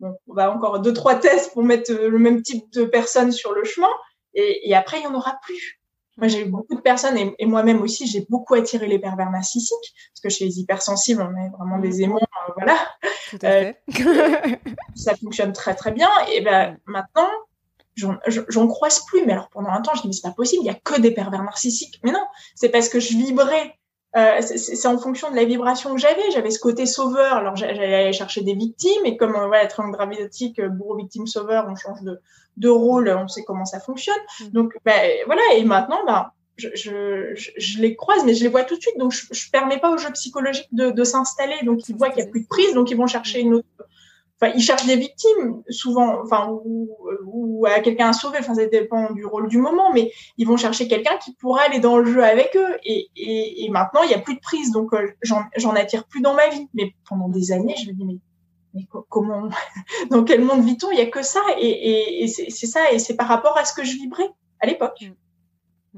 [0.00, 3.32] bon, on va encore deux trois tests pour mettre euh, le même type de personnes
[3.32, 3.90] sur le chemin
[4.34, 5.80] et, après il y en aura plus
[6.18, 9.94] moi, j'ai eu beaucoup de personnes et, moi-même aussi, j'ai beaucoup attiré les pervers narcissiques
[10.12, 12.02] parce que chez les hypersensibles, on est vraiment des mmh.
[12.02, 12.76] aimants, euh, voilà.
[13.30, 13.82] Tout à fait.
[14.06, 14.56] Euh,
[14.94, 16.08] ça fonctionne très très bien.
[16.30, 17.28] Et ben maintenant,
[17.96, 19.24] j'en croise plus.
[19.24, 21.00] Mais alors pendant un temps, je me dis c'est pas possible, il y a que
[21.00, 21.98] des pervers narcissiques.
[22.04, 23.74] Mais non, c'est parce que je vibrais.
[24.14, 26.30] Euh, c'est en fonction de la vibration que j'avais.
[26.32, 27.34] J'avais ce côté sauveur.
[27.34, 31.74] Alors j'allais aller chercher des victimes et comme voilà, triangle gravitique, bourreau, victime, sauveur, on
[31.76, 32.20] change de
[32.56, 34.14] de rôle, on sait comment ça fonctionne.
[34.40, 34.48] Mm.
[34.48, 38.64] Donc ben, voilà, et maintenant, ben, je, je, je, les croise, mais je les vois
[38.64, 38.98] tout de suite.
[38.98, 41.56] Donc je, je permets pas au jeu psychologique de, de s'installer.
[41.64, 43.66] Donc ils voient qu'il y a plus de prise, donc ils vont chercher une autre.
[44.54, 48.38] Ils cherchent des victimes souvent, enfin ou, à quelqu'un à sauver.
[48.40, 51.78] Enfin, ça dépend du rôle du moment, mais ils vont chercher quelqu'un qui pourra aller
[51.78, 52.76] dans le jeu avec eux.
[52.84, 56.34] Et, et, maintenant, il y a plus de prise, donc euh, j'en attire plus dans
[56.34, 56.68] ma vie.
[56.74, 59.48] Mais pendant des années, je me dis mais comment,
[60.10, 60.90] dans quel monde vit-on?
[60.90, 63.74] Il y a que ça, et, et, c'est ça, et c'est par rapport à ce
[63.74, 65.04] que je vibrais à l'époque.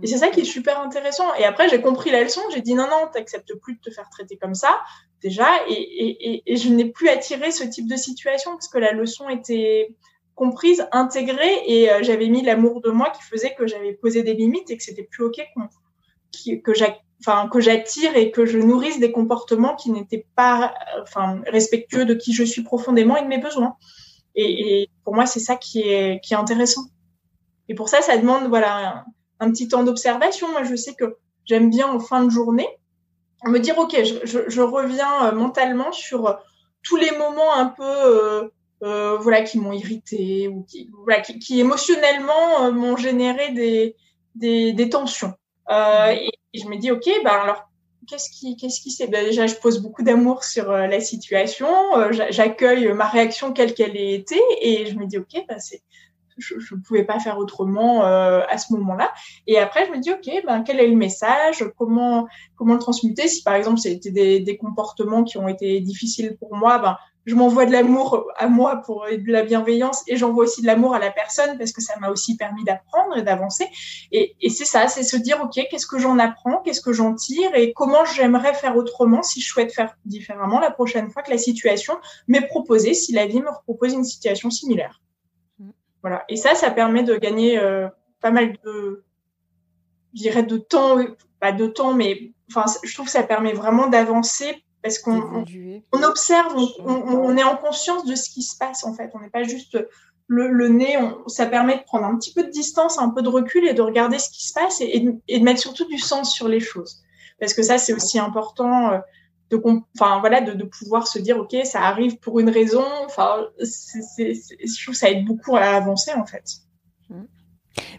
[0.03, 1.33] Et c'est ça qui est super intéressant.
[1.37, 2.41] Et après, j'ai compris la leçon.
[2.53, 4.81] J'ai dit non, non, t'acceptes plus de te faire traiter comme ça,
[5.23, 5.49] déjà.
[5.69, 9.95] Et, et je n'ai plus attiré ce type de situation parce que la leçon était
[10.35, 14.35] comprise, intégrée, et euh, j'avais mis l'amour de moi qui faisait que j'avais posé des
[14.35, 15.41] limites et que c'était plus ok
[16.65, 16.73] que
[17.21, 22.15] enfin que j'attire et que je nourrisse des comportements qui n'étaient pas enfin respectueux de
[22.15, 23.77] qui je suis profondément et de mes besoins.
[24.35, 26.83] Et, pour moi, c'est ça qui est qui est intéressant.
[27.69, 29.05] Et pour ça, ça demande voilà
[29.41, 30.51] un, petit temps d'observation.
[30.51, 32.69] Moi, je sais que j'aime bien en fin de journée
[33.47, 36.39] me dire ok, je, je, reviens euh, mentalement sur
[36.83, 38.49] tous les moments un peu euh,
[38.83, 43.97] euh, voilà qui m'ont irrité ou qui voilà qui, qui émotionnellement m'ont généré des,
[44.35, 45.35] des, des tensions.
[45.71, 47.69] Euh, et, je me dis, OK, ben alors,
[48.09, 51.69] qu'est-ce qui, qu'est-ce qui c'est ben Déjà, je pose beaucoup d'amour sur euh, la situation,
[51.97, 55.83] euh, j'accueille ma réaction quelle qu'elle ait été, et je me dis, OK, ben c'est,
[56.39, 59.13] je ne pouvais pas faire autrement euh, à ce moment-là.
[59.47, 61.65] Et après, je me dis, OK, ben, quel est le message?
[61.79, 63.29] Comment comment le transmuter?
[63.29, 67.35] Si par exemple, c'était des, des comportements qui ont été difficiles pour moi, ben, je
[67.35, 70.99] m'envoie de l'amour à moi pour de la bienveillance et j'envoie aussi de l'amour à
[70.99, 73.67] la personne parce que ça m'a aussi permis d'apprendre et d'avancer.
[74.13, 77.15] Et, et c'est ça, c'est se dire, OK, qu'est-ce que j'en apprends, qu'est-ce que j'en
[77.15, 77.55] tire?
[77.55, 81.39] Et comment j'aimerais faire autrement si je souhaite faire différemment la prochaine fois que la
[81.39, 81.95] situation
[82.29, 85.01] m'est proposée, si la vie me propose une situation similaire?
[86.05, 86.23] Voilà.
[86.29, 87.89] Et ça, ça permet de gagner euh,
[88.21, 89.05] pas mal de,
[90.13, 90.99] je dirais, de temps,
[91.41, 95.47] pas de temps, mais enfin, je trouve que ça permet vraiment d'avancer parce qu'on
[95.93, 99.13] on, observe, on, on, est en conscience de ce qui se passe en fait.
[99.15, 99.79] On n'est pas juste
[100.27, 100.99] le, le nez.
[101.27, 103.81] ça permet de prendre un petit peu de distance, un peu de recul et de
[103.81, 107.03] regarder ce qui se passe et, et, de, mettre surtout du sens sur les choses.
[107.41, 108.93] Parce que ça, c'est aussi important.
[108.93, 108.99] Euh,
[109.51, 109.61] de,
[109.99, 112.85] enfin voilà, de, de, pouvoir se dire ok, ça arrive pour une raison.
[113.05, 116.45] Enfin, c'est, je trouve que ça aide beaucoup à avancer en fait.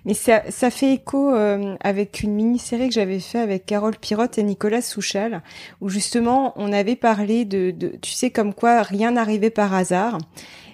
[0.06, 4.38] Mais ça, ça fait écho euh, avec une mini-série que j'avais fait avec Carole Pirotte
[4.38, 5.42] et Nicolas Souchal,
[5.82, 10.20] où justement on avait parlé de, de tu sais, comme quoi rien n'arrivait par hasard.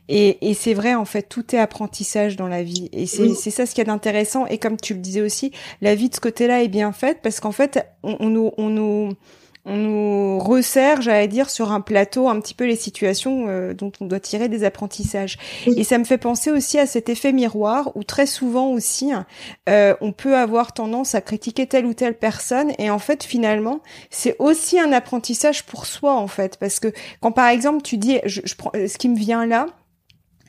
[0.08, 2.90] Et, et c'est vrai, en fait, tout est apprentissage dans la vie.
[2.92, 4.46] Et c'est ça ce qui est intéressant.
[4.48, 7.40] Et comme tu le disais aussi, la vie de ce côté-là est bien faite parce
[7.40, 9.14] qu'en fait, on, on, nous, on nous
[9.66, 13.92] on nous resserre, j'allais dire, sur un plateau un petit peu les situations euh, dont
[14.02, 15.38] on doit tirer des apprentissages.
[15.68, 19.12] Et ça me fait penser aussi à cet effet miroir où très souvent aussi,
[19.70, 23.82] euh, on peut avoir tendance à critiquer telle ou telle personne et en fait finalement
[24.10, 26.58] c'est aussi un apprentissage pour soi en fait.
[26.58, 29.68] Parce que quand par exemple tu dis, je, je prends ce qui me vient là,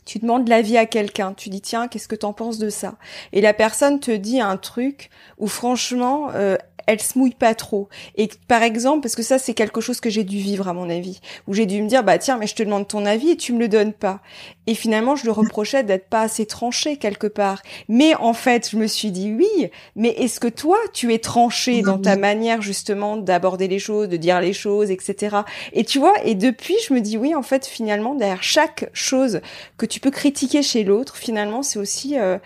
[0.04, 2.94] tu demandes l'avis à quelqu'un, tu dis tiens, qu'est-ce que t'en penses de ça?
[3.32, 7.88] Et la personne te dit un truc où franchement, euh, elle se mouille pas trop.
[8.16, 10.90] Et par exemple, parce que ça c'est quelque chose que j'ai dû vivre à mon
[10.90, 13.36] avis, où j'ai dû me dire bah tiens mais je te demande ton avis et
[13.36, 14.20] tu me le donnes pas.
[14.66, 17.62] Et finalement je le reprochais d'être pas assez tranché quelque part.
[17.88, 21.82] Mais en fait je me suis dit oui, mais est-ce que toi tu es tranché
[21.82, 25.38] dans ta manière justement d'aborder les choses, de dire les choses, etc.
[25.72, 29.40] Et tu vois et depuis je me dis oui en fait finalement derrière chaque chose
[29.76, 32.38] que tu peux critiquer chez l'autre finalement c'est aussi euh,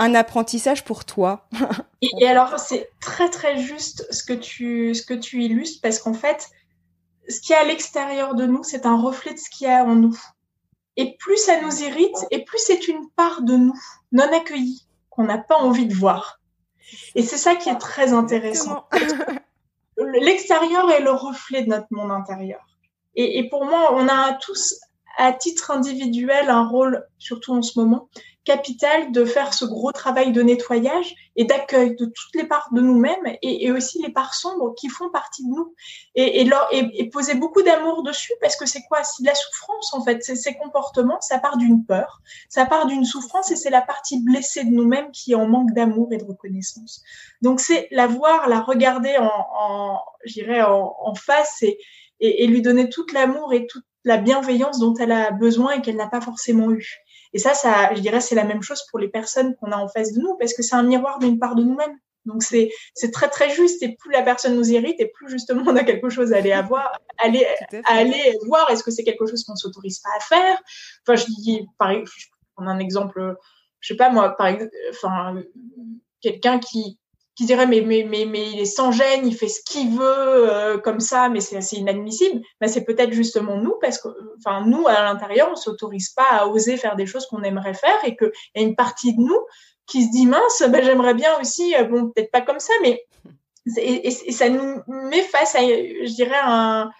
[0.00, 1.46] un apprentissage pour toi.
[2.02, 6.14] et, alors, c'est très très juste ce que tu, ce que tu illustres parce qu'en
[6.14, 6.48] fait,
[7.28, 9.84] ce qui est à l'extérieur de nous, c'est un reflet de ce qu'il y a
[9.84, 10.18] en nous.
[10.96, 13.78] Et plus ça nous irrite, et plus c'est une part de nous
[14.10, 16.40] non accueillie qu'on n'a pas envie de voir.
[17.14, 18.86] Et c'est ça qui est très intéressant.
[19.98, 22.60] L'extérieur est le reflet de notre monde intérieur.
[23.16, 24.80] Et, et, pour moi, on a tous,
[25.18, 28.08] à titre individuel, un rôle, surtout en ce moment,
[28.44, 32.80] capital de faire ce gros travail de nettoyage et d'accueil de toutes les parts de
[32.80, 35.74] nous-mêmes et, aussi les parts sombres qui font partie de nous
[36.14, 39.04] et, poser beaucoup d'amour dessus parce que c'est quoi?
[39.04, 40.22] C'est de la souffrance en fait.
[40.22, 44.64] Ces comportements, ça part d'une peur, ça part d'une souffrance et c'est la partie blessée
[44.64, 47.02] de nous-mêmes qui est en manque d'amour et de reconnaissance.
[47.42, 49.98] Donc c'est la voir, la regarder en, en,
[50.58, 51.78] en face et,
[52.20, 55.96] et lui donner tout l'amour et toute la bienveillance dont elle a besoin et qu'elle
[55.96, 57.02] n'a pas forcément eu.
[57.32, 59.88] Et ça, ça, je dirais, c'est la même chose pour les personnes qu'on a en
[59.88, 61.96] face de nous, parce que c'est un miroir d'une part de nous-mêmes.
[62.26, 65.62] Donc c'est c'est très très juste et plus la personne nous irrite et plus justement
[65.66, 67.46] on a quelque chose à aller avoir, aller
[67.86, 70.62] à aller voir est-ce que c'est quelque chose qu'on s'autorise pas à faire?
[71.02, 73.36] Enfin je dis par exemple, je prends un exemple,
[73.80, 75.42] je sais pas moi par exemple, enfin
[76.20, 76.99] quelqu'un qui
[77.40, 80.52] qui dirait mais, mais, mais, mais il est sans gêne, il fait ce qu'il veut
[80.52, 82.42] euh, comme ça, mais c'est inadmissible.
[82.60, 86.46] Ben, c'est peut-être justement nous, parce que enfin nous, à l'intérieur, on s'autorise pas à
[86.48, 89.40] oser faire des choses qu'on aimerait faire et qu'il y a une partie de nous
[89.86, 93.06] qui se dit mince, ben, j'aimerais bien aussi, euh, bon, peut-être pas comme ça, mais
[93.78, 96.90] et, ça nous met face à, je dirais, un,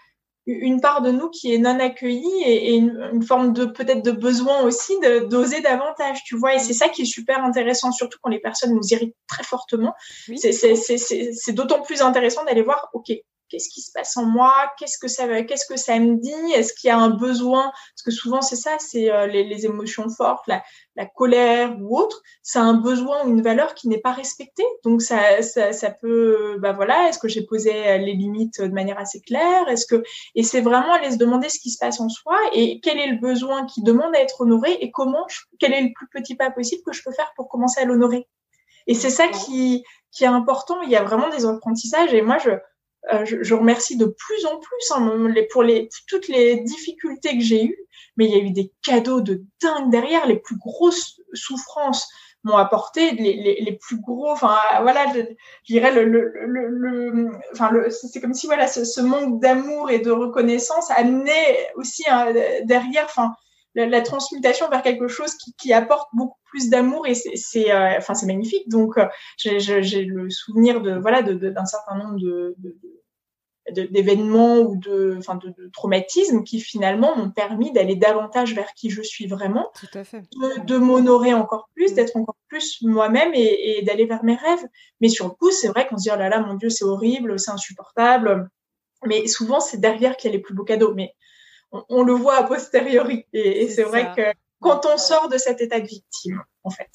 [0.47, 4.61] une part de nous qui est non accueillie et, une, forme de peut-être de besoin
[4.63, 4.93] aussi
[5.29, 6.55] d'oser davantage, tu vois.
[6.55, 9.93] Et c'est ça qui est super intéressant, surtout quand les personnes nous irritent très fortement.
[10.35, 13.11] C'est d'autant plus intéressant d'aller voir, ok,
[13.51, 16.73] qu'est-ce qui se passe en moi, qu'est-ce que ça qu'est-ce que ça me dit, est-ce
[16.73, 20.09] qu'il y a un besoin, parce que souvent c'est ça, c'est euh, les, les, émotions
[20.09, 20.63] fortes, la,
[20.95, 24.65] la, colère ou autre, c'est un besoin ou une valeur qui n'est pas respectée.
[24.83, 28.97] Donc ça, ça, ça peut, bah voilà, est-ce que j'ai posé les limites de manière
[28.97, 30.01] assez claire, est-ce que,
[30.35, 33.07] et c'est vraiment aller se demander ce qui se passe en soi et quel est
[33.07, 35.27] le besoin qui demande à être honoré et comment,
[35.59, 38.27] quel est le plus petit pas possible que je peux faire pour commencer à l'honorer?
[38.87, 40.81] Et c'est ça qui, qui est important.
[40.81, 42.51] Il y a vraiment des apprentissages et moi je
[43.13, 47.43] euh, je, je, remercie de plus en plus hein, pour les, toutes les difficultés que
[47.43, 47.77] j'ai eues,
[48.17, 52.07] mais il y a eu des cadeaux de dingue derrière, les plus grosses souffrances
[52.43, 55.21] m'ont apporté les, les, les, plus gros enfin voilà je,
[55.71, 59.99] dirais le, le, le, le enfin c'est comme si voilà ce, ce manque d'amour et
[59.99, 62.33] de reconnaissance amenait aussi hein,
[62.65, 63.35] derrière enfin
[63.75, 68.25] la, transmutation vers quelque chose qui, qui apporte beaucoup plus d'amour et c'est euh, c'est
[68.25, 68.67] magnifique.
[68.69, 69.05] Donc euh,
[69.37, 72.55] j'ai le souvenir de voilà d'un de, certain nombre de,
[73.69, 78.89] d'événements ou de, enfin de, de, traumatismes qui finalement m'ont permis d'aller davantage vers qui
[78.89, 80.23] je suis vraiment, Tout à fait.
[80.65, 81.95] de, m'honorer encore plus, mm.
[81.95, 84.65] d'être encore plus moi-même et, et d'aller vers mes rêves.
[84.99, 86.85] Mais sur le coup, c'est vrai qu'on se dit oh là là, mon Dieu, c'est
[86.85, 88.49] horrible, c'est insupportable.
[89.05, 90.93] Mais souvent, c'est derrière qu'il y a les plus beaux cadeaux.
[90.93, 91.13] Mais
[91.71, 93.25] on, le voit a posteriori.
[93.33, 94.21] Et, c'est vrai que
[94.59, 96.89] quand on sort de cet état de victime, en fait.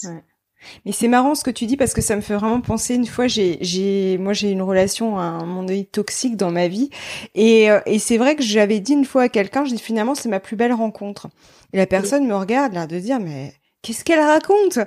[0.84, 3.06] Mais c'est marrant ce que tu dis parce que ça me fait vraiment penser une
[3.06, 6.90] fois j'ai j'ai moi j'ai une relation à mon œil toxique dans ma vie.
[7.34, 10.14] Et euh, et c'est vrai que j'avais dit une fois à quelqu'un je dis finalement
[10.14, 11.28] c'est ma plus belle rencontre.
[11.72, 14.78] Et la personne me regarde là de dire mais qu'est-ce qu'elle raconte?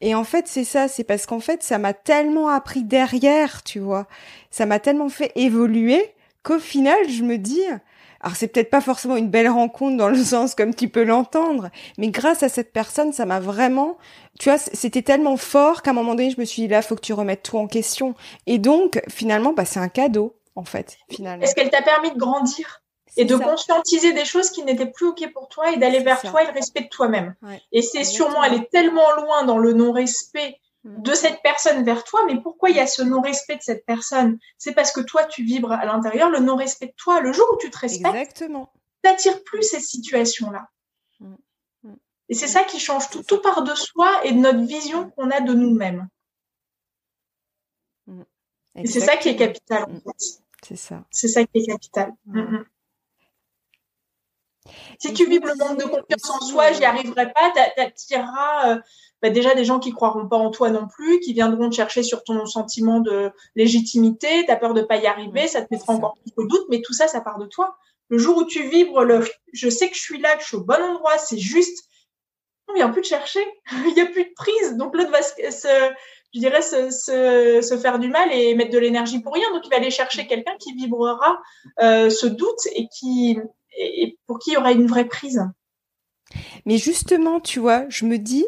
[0.00, 3.80] Et en fait c'est ça c'est parce qu'en fait ça m'a tellement appris derrière tu
[3.80, 4.06] vois.
[4.50, 6.02] Ça m'a tellement fait évoluer
[6.42, 7.62] qu'au final je me dis
[8.20, 11.70] alors c'est peut-être pas forcément une belle rencontre dans le sens comme tu peux l'entendre,
[11.98, 13.98] mais grâce à cette personne, ça m'a vraiment,
[14.38, 16.94] tu vois, c'était tellement fort qu'à un moment donné, je me suis dit là, faut
[16.94, 18.14] que tu remettes tout en question.
[18.46, 20.98] Et donc finalement, bah c'est un cadeau en fait.
[21.10, 21.42] Finalement.
[21.42, 22.82] Est-ce qu'elle t'a permis de grandir
[23.16, 26.42] et de conscientiser des choses qui n'étaient plus ok pour toi et d'aller vers toi
[26.42, 27.34] et le respect de toi-même?
[27.72, 30.58] Et c'est sûrement aller tellement loin dans le non-respect.
[30.96, 34.38] De cette personne vers toi, mais pourquoi il y a ce non-respect de cette personne?
[34.56, 37.56] C'est parce que toi, tu vibres à l'intérieur, le non-respect de toi, le jour où
[37.58, 38.72] tu te respectes, Exactement.
[39.02, 40.68] t'attires plus cette situation-là.
[41.20, 41.34] Mm.
[41.82, 41.96] Mm.
[42.30, 45.30] Et c'est ça qui change tout, tout part de soi et de notre vision qu'on
[45.30, 46.08] a de nous-mêmes.
[48.74, 50.42] Et c'est ça qui est capital, en fait.
[50.62, 51.04] C'est ça.
[51.10, 52.12] C'est ça qui est capital.
[54.98, 58.80] Si tu vis le manque de confiance en soi, j'y arriverai pas, t'attireras euh,
[59.22, 62.02] bah déjà des gens qui croiront pas en toi non plus, qui viendront te chercher
[62.02, 65.92] sur ton sentiment de légitimité, tu as peur de pas y arriver, ça te mettra
[65.92, 67.76] encore plus de doute, mais tout ça, ça part de toi.
[68.10, 70.56] Le jour où tu vibres le je sais que je suis là, que je suis
[70.56, 71.84] au bon endroit, c'est juste,
[72.68, 73.44] on vient plus te chercher,
[73.86, 75.36] il y a plus de prise, donc l'autre va se,
[76.34, 79.66] je dirais se, se, se, faire du mal et mettre de l'énergie pour rien, donc
[79.66, 81.40] il va aller chercher quelqu'un qui vibrera
[81.80, 83.38] euh, ce doute et qui
[83.78, 85.42] et pour qui il y aura une vraie prise.
[86.66, 88.44] Mais justement, tu vois, je me dis,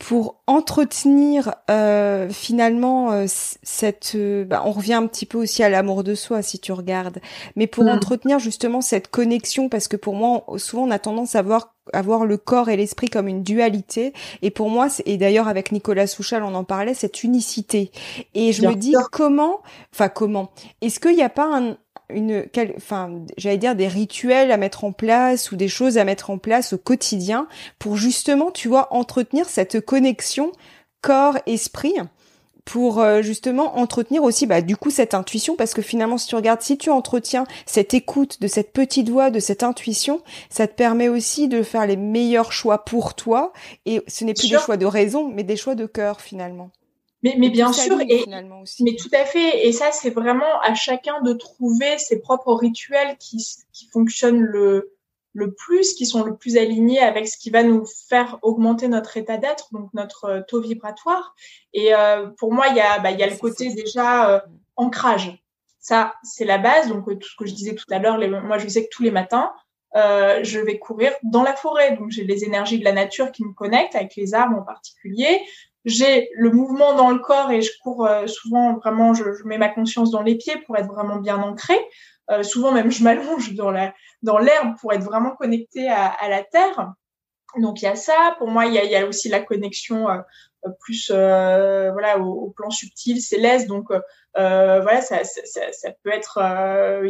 [0.00, 5.68] pour entretenir euh, finalement euh, cette euh, bah, on revient un petit peu aussi à
[5.68, 7.20] l'amour de soi si tu regardes.
[7.54, 7.90] Mais pour mm.
[7.90, 12.24] entretenir justement cette connexion parce que pour moi souvent on a tendance à voir avoir
[12.24, 14.14] le corps et l'esprit comme une dualité.
[14.40, 17.92] Et pour moi et d'ailleurs avec Nicolas Souchal on en parlait cette unicité.
[18.34, 19.60] Et je me dis comment
[19.92, 20.50] enfin comment?
[20.80, 21.76] Est-ce qu'il n'y a pas un,
[22.14, 22.46] une,
[22.76, 26.38] enfin, j'allais dire des rituels à mettre en place ou des choses à mettre en
[26.38, 27.46] place au quotidien
[27.78, 30.52] pour justement, tu vois, entretenir cette connexion
[31.00, 31.94] corps-esprit
[32.64, 35.56] pour euh, justement entretenir aussi bah, du coup cette intuition.
[35.56, 39.30] Parce que finalement si tu regardes si tu entretiens cette écoute de cette petite voix
[39.30, 40.20] de cette intuition
[40.50, 43.52] ça te permet aussi de faire les meilleurs choix pour toi.
[43.86, 46.70] Et ce n'est plus des choix de raison mais des choix de cœur finalement
[47.22, 48.24] mais, mais bien sûr, et,
[48.80, 49.66] mais tout à fait.
[49.66, 54.92] Et ça, c'est vraiment à chacun de trouver ses propres rituels qui, qui fonctionnent le,
[55.34, 59.16] le plus, qui sont le plus alignés avec ce qui va nous faire augmenter notre
[59.16, 61.34] état d'être, donc notre euh, taux vibratoire.
[61.72, 64.40] Et euh, pour moi, il y a, bah, il y a le côté déjà euh,
[64.76, 65.42] ancrage.
[65.78, 66.88] Ça, c'est la base.
[66.88, 69.10] Donc tout ce que je disais tout à l'heure, moi, je sais que tous les
[69.10, 69.52] matins,
[69.96, 71.96] euh, je vais courir dans la forêt.
[71.96, 75.40] Donc j'ai les énergies de la nature qui me connectent avec les arbres en particulier
[75.84, 79.58] j'ai le mouvement dans le corps et je cours euh, souvent vraiment, je, je, mets
[79.58, 81.78] ma conscience dans les pieds pour être vraiment bien ancré.
[82.30, 86.28] Euh, souvent même je m'allonge dans la dans l'herbe pour être vraiment connecté à, à,
[86.28, 86.92] la terre.
[87.56, 88.36] Donc il y a ça.
[88.38, 90.18] Pour moi, il y a, y a aussi la connexion euh,
[90.80, 93.66] plus euh, voilà au, au, plan subtil, céleste.
[93.66, 93.90] Donc
[94.34, 96.38] voilà, ça, ça, ça, peut être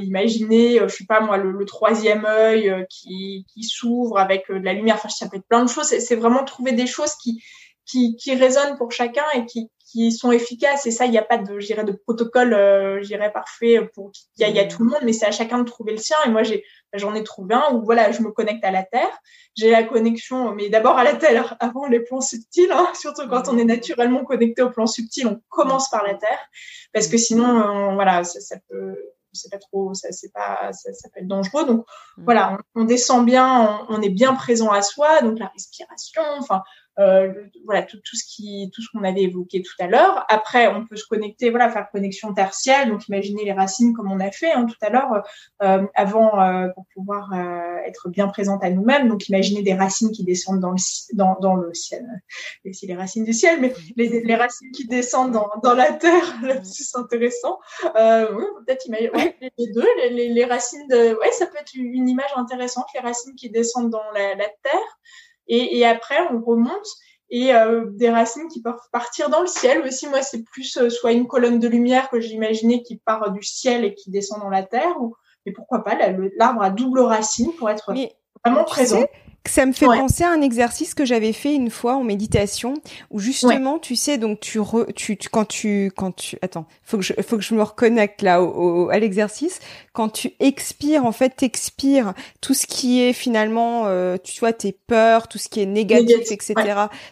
[0.00, 4.72] imaginé, je sais pas moi, le, le troisième œil qui, qui s'ouvre avec de la
[4.72, 4.94] lumière.
[4.94, 5.88] Enfin, ça peut être plein de choses.
[5.88, 7.42] C'est vraiment trouver des choses qui
[7.90, 10.87] qui, qui résonnent pour chacun et qui, qui sont efficaces.
[10.87, 14.48] Et ça, il n'y a pas de, j'irais, de protocole, euh, j'irais parfait pour qu'il
[14.48, 16.16] y, a tout le monde, mais c'est à chacun de trouver le sien.
[16.26, 19.18] Et moi, j'ai, j'en ai trouvé un où voilà, je me connecte à la terre.
[19.57, 22.70] J'ai la connexion, mais d'abord à la terre avant les plans subtils.
[22.70, 26.38] Hein, surtout quand on est naturellement connecté au plan subtil, on commence par la terre,
[26.92, 28.96] parce que sinon, voilà, ça, ça peut
[29.33, 32.85] c'est pas trop ça c'est pas ça, ça, peut être dangereux donc voilà on, on
[32.85, 36.89] descend bien on, on, est bien présent à soi donc la respiration enfin euh,
[37.65, 40.25] voilà tout, tout, ce qui tout ce qu'on avait évoqué tout à l'heure.
[40.29, 42.89] Après, on peut se connecter, voilà, faire connexion tertielle.
[42.89, 45.23] Donc, imaginez les racines comme on a fait hein, tout à l'heure
[45.63, 49.09] euh, avant euh, pour pouvoir euh, être bien présente à nous-mêmes.
[49.09, 50.77] Donc, imaginez des racines qui descendent dans le
[51.15, 52.07] dans, dans le ciel,
[52.65, 55.93] et aussi les racines du ciel, mais les, les racines qui descendent dans, dans la
[55.93, 56.35] terre,
[56.65, 57.59] c'est intéressant.
[57.85, 62.09] oui, peut-être imaginer ouais, les deux, les, les, racines de, ouais, ça peut être une
[62.09, 64.99] image intéressante, les racines qui descendent dans la, la terre.
[65.51, 66.87] Et, et après, on remonte
[67.31, 70.09] et euh, des racines qui peuvent partir dans le ciel aussi.
[70.09, 73.85] Moi, c'est plus euh, soit une colonne de lumière que j'imaginais qui part du ciel
[73.85, 75.15] et qui descend dans la terre, ou
[75.47, 75.97] mais pourquoi pas
[76.37, 77.95] l'arbre à double racine pour être
[78.44, 79.05] vraiment présent.
[79.46, 82.74] ça me fait penser à un exercice que j'avais fait une fois en méditation
[83.11, 84.61] où justement tu sais donc tu,
[84.94, 88.42] tu, quand tu quand tu attends faut que je faut que je me reconnecte là
[88.42, 89.59] au, à l'exercice.
[89.92, 94.72] Quand tu expires en fait t'expires tout ce qui est finalement euh, tu vois tes
[94.72, 96.55] peurs tout ce qui est négatif etc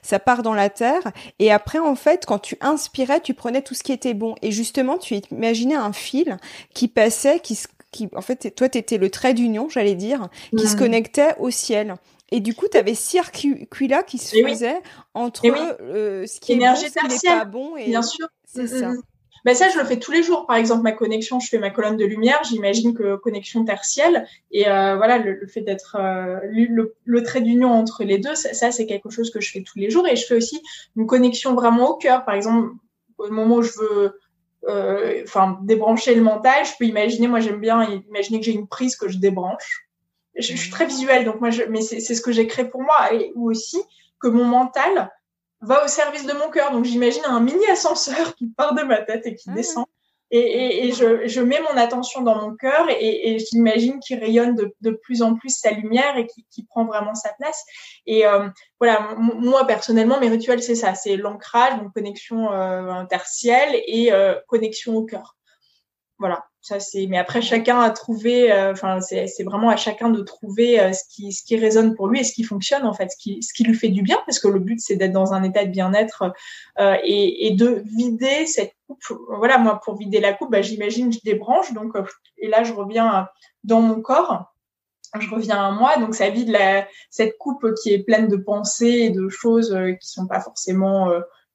[0.02, 1.02] ça part dans la terre.
[1.38, 4.34] Et après en fait quand tu inspirais tu prenais tout ce qui était bon.
[4.42, 6.36] Et justement tu imaginais un fil
[6.74, 7.58] qui passait qui
[7.90, 11.96] qui en fait toi t'étais le trait d'union j'allais dire qui se connectait au ciel
[12.30, 14.80] et du coup, tu avais ce circuit-là qui se faisait
[15.14, 17.76] entre euh, ce qui est bon, ce qui n'est pas bon.
[17.76, 17.86] Et...
[17.86, 18.28] Bien sûr.
[18.44, 18.92] C'est ça.
[19.44, 20.46] Ben ça, je le fais tous les jours.
[20.46, 22.42] Par exemple, ma connexion, je fais ma colonne de lumière.
[22.44, 24.26] J'imagine que connexion tertielle.
[24.50, 28.52] Et euh, voilà, le, fait d'être euh, le, le, trait d'union entre les deux, ça,
[28.52, 30.06] ça c'est quelque chose que je fais tous les jours.
[30.06, 30.60] Et je fais aussi
[30.96, 32.24] une connexion vraiment au cœur.
[32.24, 32.72] Par exemple,
[33.16, 34.20] au moment où je veux
[35.24, 38.96] enfin débrancher le mental, je peux imaginer, moi j'aime bien imaginer que j'ai une prise
[38.96, 39.88] que je débranche
[40.38, 43.12] je, suis très visuelle, donc moi, je, mais c'est ce que j'ai créé pour moi,
[43.12, 43.82] et, ou aussi
[44.20, 45.10] que mon mental
[45.60, 46.70] va au service de mon cœur.
[46.72, 49.54] Donc j'imagine un mini ascenseur qui part de ma tête et qui ah.
[49.54, 49.86] descend.
[50.30, 55.34] Et, je, mets mon attention dans mon cœur et, j'imagine qu'il rayonne de, plus en
[55.34, 57.64] plus sa lumière et qui, qui prend vraiment sa place.
[58.06, 58.48] Et euh,
[58.78, 63.04] voilà, moi personnellement, mes rituels, c'est ça, c'est l'ancrage, donc connexion euh,
[63.86, 65.36] et euh, connexion au cœur.
[66.18, 67.06] voilà, ça c'est.
[67.06, 68.52] Mais après, chacun a trouvé.
[68.52, 72.20] Euh, enfin, c'est vraiment à chacun de trouver euh, ce qui ce résonne pour lui
[72.20, 73.16] et ce qui fonctionne en fait, ce
[73.52, 75.70] qui lui fait du bien, parce que le but c'est d'être dans un état de
[75.70, 76.32] bien-être
[76.78, 79.02] euh, et, et de vider cette coupe.
[79.36, 81.92] Voilà, moi pour vider la coupe, bah, j'imagine je débranche donc
[82.38, 83.28] et là je reviens
[83.64, 84.52] dans mon corps.
[85.18, 89.04] Je reviens à moi, donc ça vide la, cette coupe qui est pleine de pensées
[89.04, 91.10] et de choses qui sont pas forcément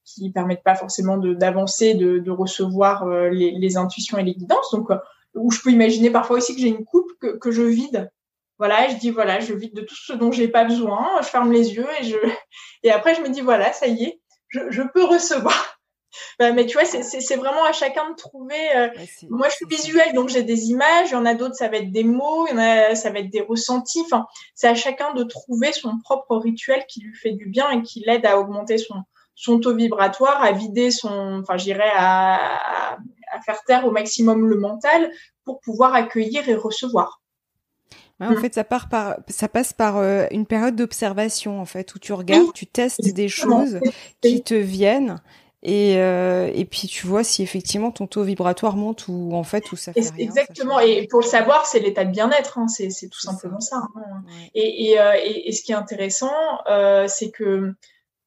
[0.05, 4.71] qui permettent pas forcément d'avancer, de, de, recevoir euh, les, les, intuitions et les guidances.
[4.71, 4.97] Donc, euh,
[5.35, 8.11] où je peux imaginer parfois aussi que j'ai une coupe que, que, je vide.
[8.59, 11.21] Voilà, et je dis voilà, je vide de tout ce dont j'ai pas besoin.
[11.21, 12.17] Je ferme les yeux et je
[12.83, 15.79] et après je me dis voilà, ça y est, je, je peux recevoir.
[16.37, 18.75] Bah, mais tu vois, c'est vraiment à chacun de trouver.
[18.75, 18.87] Euh,
[19.29, 21.09] moi, je suis visuelle, donc j'ai des images.
[21.09, 22.45] Il y en a d'autres, ça va être des mots.
[22.47, 24.01] Il y en a, ça va être des ressentis.
[24.01, 27.81] Enfin, c'est à chacun de trouver son propre rituel qui lui fait du bien et
[27.81, 28.95] qui l'aide à augmenter son,
[29.35, 32.95] son taux vibratoire, à vider son, enfin, j'irais à,
[33.31, 35.11] à, faire taire au maximum le mental
[35.43, 37.21] pour pouvoir accueillir et recevoir.
[38.19, 38.37] en mm.
[38.37, 42.13] fait, ça part par, ça passe par euh, une période d'observation, en fait, où tu
[42.13, 43.79] regardes, tu testes des choses
[44.21, 45.19] qui te viennent.
[45.65, 49.71] Et, euh, et puis tu vois si effectivement ton taux vibratoire monte ou en fait
[49.71, 50.77] où ça fait rien, Exactement.
[50.81, 52.57] et pour le savoir, c'est l'état de bien-être.
[52.57, 52.67] Hein.
[52.67, 53.77] C'est tout simplement ça.
[53.95, 54.23] Hein.
[54.53, 56.33] Et, et, euh, et, et, ce qui est intéressant,
[56.69, 57.73] euh, c'est que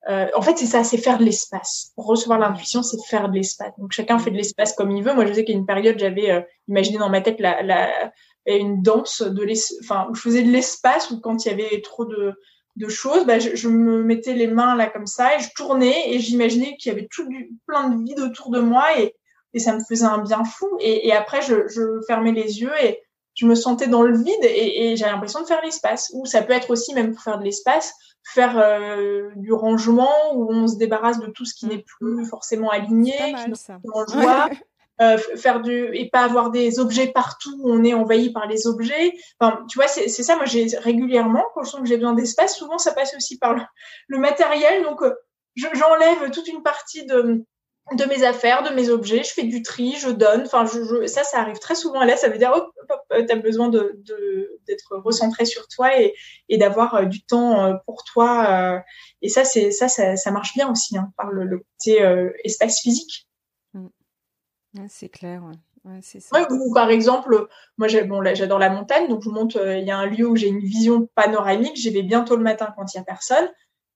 [0.09, 1.93] euh, en fait, c'est ça, c'est faire de l'espace.
[1.97, 3.73] Recevoir l'intuition, c'est faire de l'espace.
[3.79, 5.15] Donc chacun fait de l'espace comme il veut.
[5.15, 8.13] Moi, je sais qu'à une période, j'avais euh, imaginé dans ma tête la, la
[8.47, 9.45] une danse de
[9.83, 12.35] enfin où je faisais de l'espace où quand il y avait trop de,
[12.77, 16.15] de choses, bah, je, je, me mettais les mains là comme ça et je tournais
[16.15, 19.17] et j'imaginais qu'il y avait tout du, plein de vide autour de moi et,
[19.53, 20.69] et ça me faisait un bien fou.
[20.79, 23.01] Et, et après, je, je fermais les yeux et
[23.37, 26.11] je me sentais dans le vide et, et j'avais l'impression de faire l'espace.
[26.14, 27.95] Ou ça peut être aussi même pour faire de l'espace
[28.26, 32.70] faire euh, du rangement où on se débarrasse de tout ce qui n'est plus forcément
[32.70, 34.51] aligné, qui nous joie.
[35.03, 38.66] Euh, faire du et pas avoir des objets partout où on est envahi par les
[38.66, 39.12] objets.
[39.39, 40.37] Enfin, tu vois, c'est ça.
[40.37, 43.55] Moi, j'ai régulièrement quand je sens que j'ai besoin d'espace, souvent ça passe aussi par
[44.09, 44.84] le, matériel.
[44.84, 45.14] Donc, euh,
[45.55, 47.45] j'enlève toute une partie de
[47.93, 50.43] de mes affaires, de mes objets, je fais du tri, je donne.
[50.45, 52.03] Enfin, je, ça, ça arrive très souvent.
[52.03, 52.72] Là, ça veut dire, oh,
[53.11, 54.03] tu as besoin de,
[54.66, 56.14] d'être recentré sur toi et,
[56.49, 58.47] et d'avoir euh, du temps euh, pour toi.
[58.51, 58.80] Euh.
[59.22, 62.03] Et ça, c'est ça, ça, marche bien aussi hein, par le, côté
[62.43, 63.28] espace physique.
[63.72, 63.89] Mm.
[64.89, 65.45] c'est clair.
[65.84, 66.01] Ouais.
[66.03, 66.37] c'est ça.
[66.51, 67.47] ou par exemple,
[67.78, 70.49] moi bon, j'adore la montagne, donc je monte, il y a un lieu où j'ai
[70.49, 73.49] une vision panoramique, j'y vais bientôt le matin quand il n'y a personne.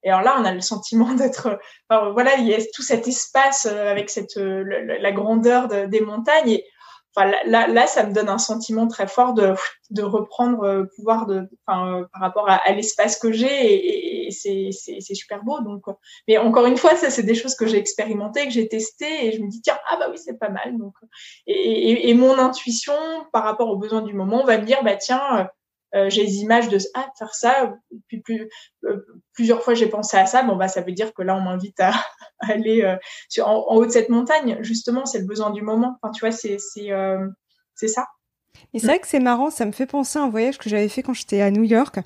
[0.03, 3.67] Et alors là, on a le sentiment d'être, voilà, il y a tout cet espace
[3.67, 4.65] euh, avec cette euh,
[5.01, 6.51] la grandeur des montagnes.
[6.51, 6.65] Et
[7.15, 9.55] enfin là, là, ça me donne un sentiment très fort de,
[9.91, 13.47] de reprendre euh, pouvoir de, enfin, par rapport à, l'espace que j'ai.
[13.47, 15.61] Et, et c'est, c'est, super beau.
[15.61, 15.83] Donc,
[16.29, 19.33] mais encore une fois, ça, c'est des choses que j'ai expérimentées, que j'ai testées, et
[19.33, 20.79] je me dis tiens, ah bah oui, c'est pas mal.
[20.79, 20.95] Donc,
[21.47, 22.95] et, et, et mon intuition
[23.33, 25.49] par rapport aux besoins du moment va me dire bah tiens
[25.93, 27.75] j'ai des images de ah faire ça.
[28.09, 28.23] Puis
[28.85, 28.97] euh,
[29.33, 30.43] plusieurs fois j'ai pensé à ça.
[30.43, 31.93] Bon bah ça veut dire que là on m'invite à,
[32.41, 32.97] aller euh,
[33.29, 34.59] sur, en, haut de cette montagne.
[34.61, 35.99] Justement c'est le besoin du moment.
[36.15, 36.91] Tu vois c'est c'est
[37.75, 38.07] c'est ça.
[38.75, 39.51] Et c'est vrai que c'est marrant.
[39.51, 41.99] Ça me fait penser à un voyage que j'avais fait quand j'étais à New York.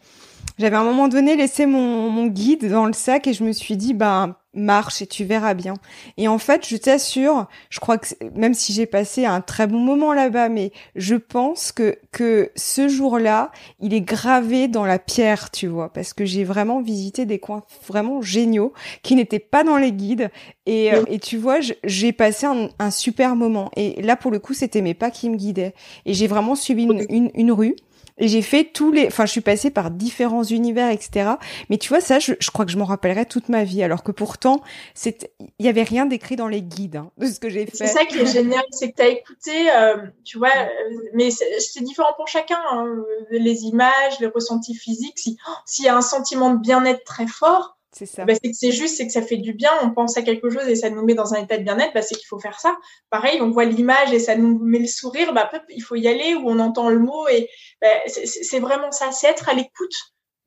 [0.59, 3.53] J'avais à un moment donné laissé mon, mon guide dans le sac et je me
[3.53, 5.75] suis dit bah marche et tu verras bien.
[6.17, 9.79] Et en fait, je t'assure, je crois que même si j'ai passé un très bon
[9.79, 13.51] moment là-bas, mais je pense que que ce jour-là,
[13.81, 17.65] il est gravé dans la pierre, tu vois, parce que j'ai vraiment visité des coins
[17.87, 20.31] vraiment géniaux qui n'étaient pas dans les guides.
[20.67, 23.71] Et, euh, et tu vois, j'ai passé un, un, super moment.
[23.77, 25.75] Et là, pour le coup, c'était mes pas qui me guidaient.
[26.07, 27.77] Et j'ai vraiment suivi une, une, une rue.
[28.19, 31.33] Et j'ai fait tous les, enfin, je suis passée par différents univers, etc.
[31.69, 33.83] Mais tu vois, ça, je, je crois que je m'en rappellerai toute ma vie.
[33.83, 34.62] Alors que pourtant,
[34.95, 37.77] c'est, il y avait rien d'écrit dans les guides hein, de ce que j'ai fait.
[37.77, 41.31] C'est ça qui est génial, c'est que tu as écouté, euh, tu vois, euh, mais
[41.31, 42.59] c'est différent pour chacun.
[42.71, 42.87] Hein,
[43.31, 45.19] les images, les ressentis physiques.
[45.19, 45.37] Si,
[45.67, 48.25] s'il y a un sentiment de bien-être très fort, c'est ça.
[48.25, 49.71] Bah, c'est que c'est juste, c'est que ça fait du bien.
[49.83, 51.95] On pense à quelque chose et ça nous met dans un état de bien-être.
[51.95, 52.77] Bah, c'est qu'il faut faire ça.
[53.09, 55.33] Pareil, on voit l'image et ça nous met le sourire.
[55.33, 57.49] Bah, il faut y aller ou on entend le mot et
[57.81, 59.13] bah, c'est vraiment ça.
[59.13, 59.95] C'est être à l'écoute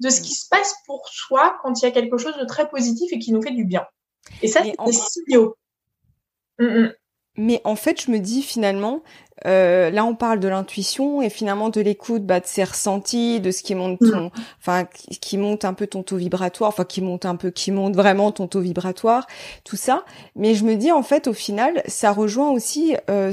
[0.01, 2.69] de ce qui se passe pour soi quand il y a quelque chose de très
[2.69, 3.85] positif et qui nous fait du bien.
[4.41, 5.55] Et ça, c'est des signaux.
[6.59, 6.93] Mm, mm.
[7.37, 9.01] Mais en fait, je me dis finalement,
[9.45, 13.51] euh, là, on parle de l'intuition et finalement de l'écoute, bah, de ses ressentis, de
[13.51, 14.31] ce qui monte ton, mm.
[14.59, 14.85] enfin,
[15.21, 18.31] qui, monte un peu ton taux vibratoire, enfin, qui monte un peu, qui monte vraiment
[18.31, 19.27] ton taux vibratoire,
[19.63, 20.03] tout ça.
[20.35, 23.31] Mais je me dis, en fait, au final, ça rejoint aussi euh,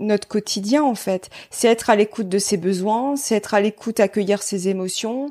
[0.00, 1.30] notre quotidien en fait.
[1.50, 5.30] C'est être à l'écoute de ses besoins, c'est être à l'écoute, accueillir ses émotions.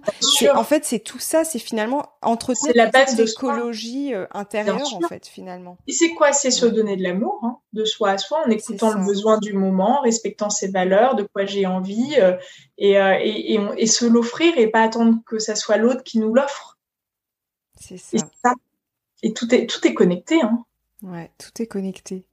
[0.53, 5.07] En fait, c'est tout ça, c'est finalement entretenir la base de l'écologie euh, intérieure en
[5.07, 5.78] fait finalement.
[5.88, 6.32] Et c'est quoi?
[6.32, 9.53] C'est se donner de l'amour, hein, de soi à soi, en écoutant le besoin du
[9.53, 12.38] moment, respectant ses valeurs, de quoi j'ai envie, euh,
[12.78, 16.20] et, euh, et, et, et, se l'offrir et pas attendre que ça soit l'autre qui
[16.20, 16.78] nous l'offre.
[17.80, 18.53] C'est ça.
[19.24, 20.41] Et, tout est tout est connecté.
[20.41, 20.63] Hein.
[21.02, 22.26] Ouais, tout est connecté.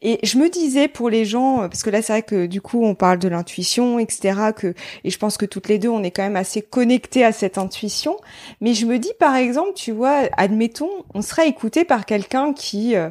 [0.00, 2.84] Et je me disais pour les gens, parce que là c'est vrai que du coup
[2.84, 4.52] on parle de l'intuition, etc.
[4.56, 7.32] Que et je pense que toutes les deux on est quand même assez connectés à
[7.32, 8.16] cette intuition.
[8.60, 12.94] Mais je me dis par exemple, tu vois, admettons, on serait écouté par quelqu'un qui,
[12.94, 13.10] euh,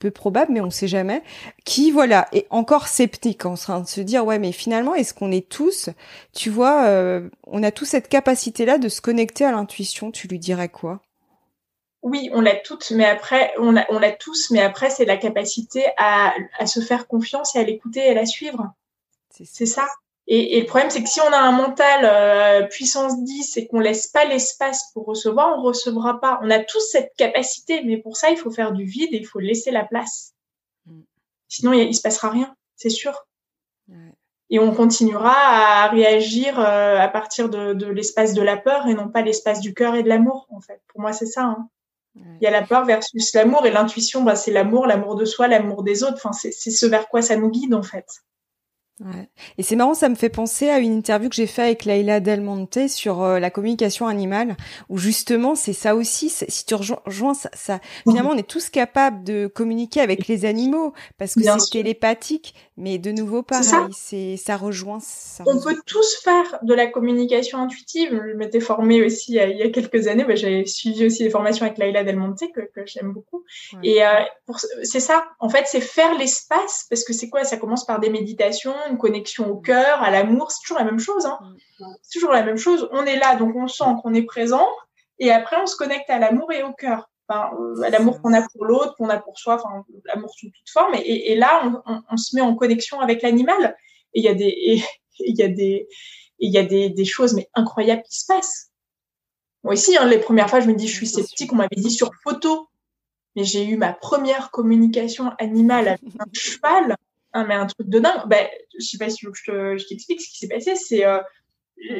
[0.00, 1.22] peu probable, mais on sait jamais,
[1.64, 5.32] qui voilà est encore sceptique en train de se dire ouais mais finalement est-ce qu'on
[5.32, 5.90] est tous,
[6.34, 10.10] tu vois, euh, on a tous cette capacité là de se connecter à l'intuition.
[10.12, 11.02] Tu lui dirais quoi?
[12.02, 15.84] Oui, on l'a toutes, mais après, on l'a, on tous, mais après, c'est la capacité
[15.96, 18.72] à, à, se faire confiance et à l'écouter et à la suivre.
[19.30, 19.86] C'est ça.
[20.26, 23.66] Et, et, le problème, c'est que si on a un mental euh, puissance 10 et
[23.66, 26.38] qu'on laisse pas l'espace pour recevoir, on recevra pas.
[26.42, 29.26] On a tous cette capacité, mais pour ça, il faut faire du vide et il
[29.26, 30.34] faut laisser la place.
[30.86, 31.00] Mm.
[31.48, 33.26] Sinon, il, il se passera rien, c'est sûr.
[33.88, 34.12] Ouais.
[34.50, 38.94] Et on continuera à réagir euh, à partir de, de l'espace de la peur et
[38.94, 40.80] non pas l'espace du cœur et de l'amour, en fait.
[40.88, 41.44] Pour moi, c'est ça.
[41.44, 41.68] Hein.
[42.14, 45.48] Il y a la peur versus l'amour et l'intuition, bah, c'est l'amour, l'amour de soi,
[45.48, 46.14] l'amour des autres.
[46.16, 48.06] Enfin, c'est ce vers quoi ça nous guide en fait.
[49.00, 49.28] Ouais.
[49.58, 52.20] Et c'est marrant, ça me fait penser à une interview que j'ai fait avec Laila
[52.20, 54.56] Del Monte sur euh, la communication animale,
[54.88, 56.30] où justement c'est ça aussi.
[56.30, 60.92] Si tu rejoins ça, ça, finalement on est tous capables de communiquer avec les animaux
[61.16, 64.56] parce que c'est télépathique, mais de nouveau pareil, c'est ça.
[64.56, 64.98] rejoint.
[65.00, 68.10] Ça on peut tous faire de la communication intuitive.
[68.10, 70.24] Je m'étais formée aussi il y a quelques années.
[70.24, 73.44] Bah, J'avais suivi aussi des formations avec Laila Del Monte que, que j'aime beaucoup.
[73.82, 74.08] Et euh,
[74.82, 75.24] c'est ça.
[75.38, 77.44] En fait, c'est faire l'espace parce que c'est quoi?
[77.44, 80.98] Ça commence par des méditations une connexion au cœur, à l'amour, c'est toujours la même
[80.98, 81.26] chose.
[81.26, 81.38] Hein.
[82.02, 82.88] C'est toujours la même chose.
[82.92, 84.66] On est là, donc on sent qu'on est présent,
[85.18, 87.08] et après on se connecte à l'amour et au cœur.
[87.28, 90.46] Enfin, euh, à l'amour qu'on a pour l'autre, qu'on a pour soi, enfin, l'amour sous
[90.46, 90.94] toute forme.
[90.94, 93.76] Et, et là, on, on, on, se met en connexion avec l'animal.
[94.14, 94.82] Et il y a des,
[95.18, 95.88] il y a des,
[96.38, 98.70] il y a des, des, choses mais incroyables qui se passent.
[99.62, 101.52] Moi ici, hein, les premières fois, je me dis, je suis sceptique.
[101.52, 102.68] On m'avait dit sur photo,
[103.36, 106.96] mais j'ai eu ma première communication animale avec un cheval.
[107.32, 108.26] Ah, mais un truc de dingue.
[108.26, 108.48] Ben,
[108.78, 110.76] je sais pas si je, t'explique ce qui s'est passé.
[110.76, 111.20] C'est, euh,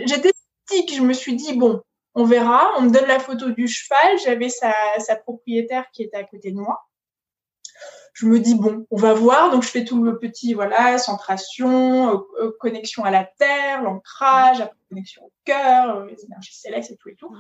[0.06, 0.30] j'étais
[0.66, 0.94] sceptique.
[0.94, 1.82] Je me suis dit bon,
[2.14, 2.72] on verra.
[2.78, 4.18] On me donne la photo du cheval.
[4.24, 6.80] J'avais sa, sa propriétaire qui était à côté de moi.
[8.14, 9.50] Je me dis bon, on va voir.
[9.50, 14.66] Donc je fais tout le petit voilà, centration, euh, euh connexion à la terre, l'ancrage,
[14.88, 17.32] connexion au cœur, les énergies célestes et tout et tout.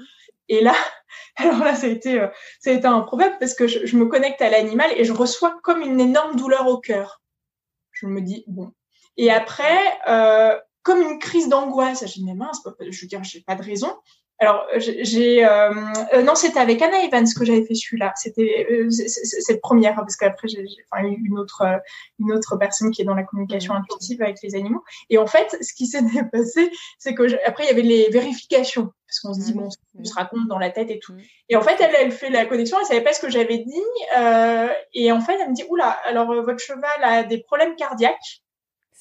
[0.48, 0.74] Et là,
[1.36, 2.24] alors là, ça a été,
[2.60, 5.58] ça a été improbable parce que je, je me connecte à l'animal et je reçois
[5.62, 7.22] comme une énorme douleur au cœur
[8.00, 8.72] je me dis bon.
[9.16, 13.40] Et après, euh, comme une crise d'angoisse, j'ai dit mais mince, je veux dire, j'ai
[13.40, 13.96] pas de raison.
[14.40, 15.72] Alors j'ai euh,
[16.12, 18.12] euh, non, c'était avec Anna Evans que j'avais fait celui-là.
[18.14, 21.64] C'était euh, cette première hein, parce qu'après j'ai enfin, une autre
[22.20, 24.84] une autre personne qui est dans la communication intuitive avec les animaux.
[25.10, 28.92] Et en fait, ce qui s'est passé, c'est que après il y avait les vérifications
[29.06, 29.58] parce qu'on se dit mmh.
[29.58, 29.68] bon,
[29.98, 31.14] on se raconte dans la tête et tout.
[31.48, 33.82] Et en fait, elle elle fait la connexion, elle savait pas ce que j'avais dit
[34.18, 38.42] euh, et en fait elle me dit oula, alors votre cheval a des problèmes cardiaques.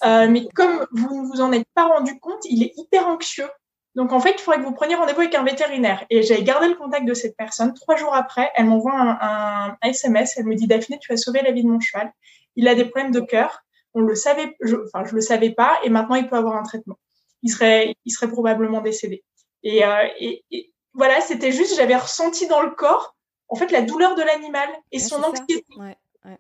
[0.04, 3.50] Euh, mais comme vous ne vous en êtes pas rendu compte, il est hyper anxieux.
[3.98, 6.06] Donc en fait, il faudrait que vous preniez rendez-vous avec un vétérinaire.
[6.12, 7.74] Et j'ai gardé le contact de cette personne.
[7.74, 10.38] Trois jours après, elle m'envoie un, un, SMS.
[10.38, 12.14] Elle me dit Daphné, tu as sauvé la vie de mon cheval.
[12.56, 13.64] Il a des problèmes de cœur.
[13.96, 16.62] On le savait, je, enfin je le savais pas, et maintenant il peut avoir un
[16.62, 17.00] traitement.
[17.42, 19.24] Il serait, il serait probablement décédé.
[19.64, 23.16] Et, euh, et, et voilà, c'était juste, j'avais ressenti dans le corps,
[23.48, 25.66] en fait, la douleur de l'animal et ouais, son anxiété.
[25.76, 25.84] Ça.
[25.84, 26.38] Ouais, ouais.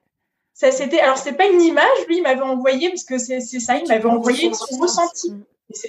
[0.53, 3.77] ça c'était, alors c'est pas une image, lui il m'avait envoyé parce que c'est ça,
[3.77, 5.33] il m'avait envoyé son ressenti.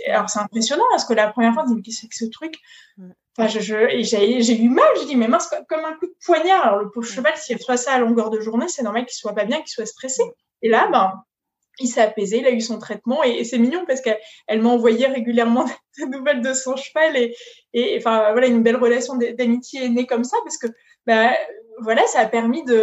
[0.07, 2.26] Alors c'est impressionnant parce que la première fois, je me dis mais qu'est-ce que c'est
[2.26, 2.57] que ce truc?
[3.37, 4.89] Enfin, je, je j'ai eu mal.
[5.01, 6.66] Je dis mais mince comme un coup de poignard.
[6.66, 9.35] Alors le pauvre cheval, s'il reçoit ça à longueur de journée, c'est normal qu'il soit
[9.35, 10.22] pas bien, qu'il soit stressé.
[10.62, 11.22] Et là, ben
[11.81, 14.62] il s'est apaisé, il a eu son traitement et, et c'est mignon parce qu'elle elle,
[14.62, 15.64] m'a envoyé régulièrement
[15.99, 17.37] des nouvelles de son cheval et,
[17.72, 20.66] et enfin voilà une belle relation d'amitié est née comme ça parce que
[21.09, 21.32] ben,
[21.80, 22.76] voilà, ça a permis de.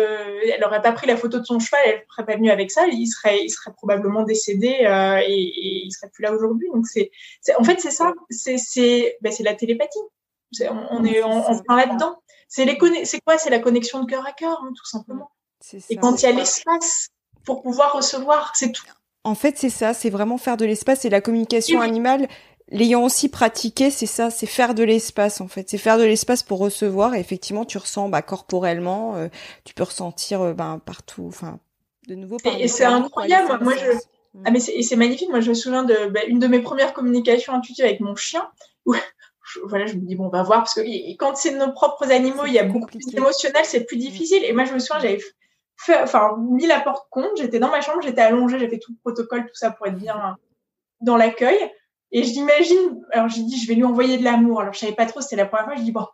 [0.52, 2.88] Elle n'aurait pas pris la photo de son cheval, elle serait pas venue avec ça,
[2.88, 6.68] il serait, il serait probablement décédé euh, et, et, il serait plus là aujourd'hui.
[6.74, 7.12] Donc c'est,
[7.58, 10.00] en fait, c'est ça, c'est, c'est, ben, c'est la télépathie.
[10.60, 12.18] Est, on, on, est, on, on là-dedans.
[12.48, 13.38] C'est les c'est quoi?
[13.38, 15.30] C'est la connexion de cœur à cœur, hein, tout simplement.
[15.90, 17.10] Et quand il y a l'espace
[17.44, 18.86] pour pouvoir recevoir, c'est tout.
[19.24, 21.86] En fait, c'est ça, c'est vraiment faire de l'espace et la communication oui.
[21.86, 22.28] animale
[22.70, 26.44] l'ayant aussi pratiqué, c'est ça, c'est faire de l'espace en fait, c'est faire de l'espace
[26.44, 27.16] pour recevoir.
[27.16, 29.28] Et effectivement, tu ressens bah, corporellement, euh,
[29.64, 31.60] tu peux ressentir euh, ben, partout, enfin,
[32.08, 32.38] de nouveau.
[32.46, 33.64] et, et c'est incroyable.
[33.64, 33.98] Moi, je,
[34.44, 35.30] Ah, mais c'est magnifique.
[35.30, 38.48] Moi, je me souviens de bah, une de mes premières communications intuitives avec mon chien.
[38.86, 38.94] Où,
[39.66, 40.60] voilà, je me dis, bon, on va voir.
[40.60, 43.98] Parce que quand c'est nos propres animaux, il y a beaucoup plus d'émotionnel, c'est plus
[43.98, 44.44] difficile.
[44.44, 45.22] Et moi, je me souviens, j'avais
[45.78, 47.38] fait, enfin, mis la porte compte.
[47.38, 49.98] J'étais dans ma chambre, j'étais allongée, j'avais fait tout le protocole, tout ça pour être
[49.98, 50.38] bien
[51.02, 51.58] dans l'accueil.
[52.16, 54.62] Et j'imagine, alors j'ai dit, je vais lui envoyer de l'amour.
[54.62, 55.76] Alors, je savais pas trop, c'était la première fois.
[55.76, 56.06] Je dis, bon,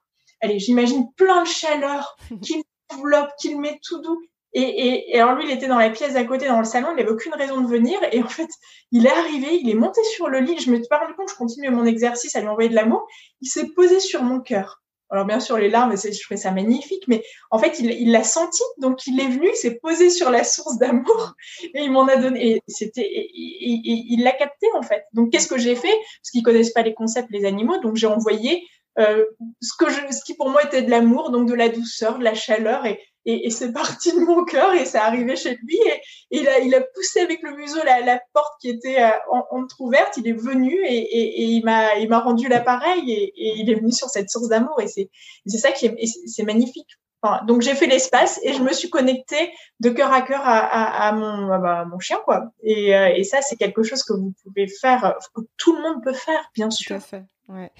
[0.41, 4.20] allez, j'imagine plein de chaleur qu'il enveloppe, qu'il met tout doux.
[4.54, 6.88] Et, et, et, alors lui, il était dans la pièce à côté, dans le salon,
[6.89, 7.99] il n'avait aucune raison de venir.
[8.12, 8.49] Et en fait,
[8.91, 10.58] il est arrivé, il est monté sur le lit.
[10.58, 13.06] Je me suis pas rendu compte, je continuais mon exercice à lui envoyer de l'amour.
[13.41, 14.81] Il s'est posé sur mon cœur.
[15.12, 18.64] Alors bien sûr, les larmes, je trouvais ça magnifique, mais en fait, il l'a senti,
[18.78, 21.34] donc il est venu, il s'est posé sur la source d'amour
[21.64, 22.51] et il m'en a donné.
[22.51, 25.03] Et c'était, il l'a capté en fait.
[25.14, 25.89] Donc qu'est-ce que j'ai fait?
[25.89, 28.66] Parce qu'ils connaissent pas les concepts, les animaux, donc j'ai envoyé
[28.99, 29.24] euh,
[29.62, 32.24] ce que je, ce qui pour moi était de l'amour, donc de la douceur, de
[32.24, 35.78] la chaleur, et, et, et c'est parti de mon cœur et c'est arrivé chez lui
[35.86, 36.01] et,
[36.32, 39.09] il, a, il a poussé avec le museau la, la porte qui était euh,
[39.51, 43.69] entrouverte, il est venu et, et, et il m'a il m'a rendu l'appareil et, il
[43.69, 45.09] est venu sur cette source d'amour et c'est
[45.45, 45.95] c'est ça qui est
[46.26, 46.89] c'est magnifique.
[47.24, 50.57] Enfin, donc j'ai fait l'espace et je me suis connectée de cœur à cœur à,
[50.57, 52.45] à, à, mon, à mon chien quoi.
[52.63, 56.03] Et, euh, et ça c'est quelque chose que vous pouvez faire, que tout le monde
[56.03, 56.88] peut faire bien sûr.
[56.88, 57.24] Tout à fait.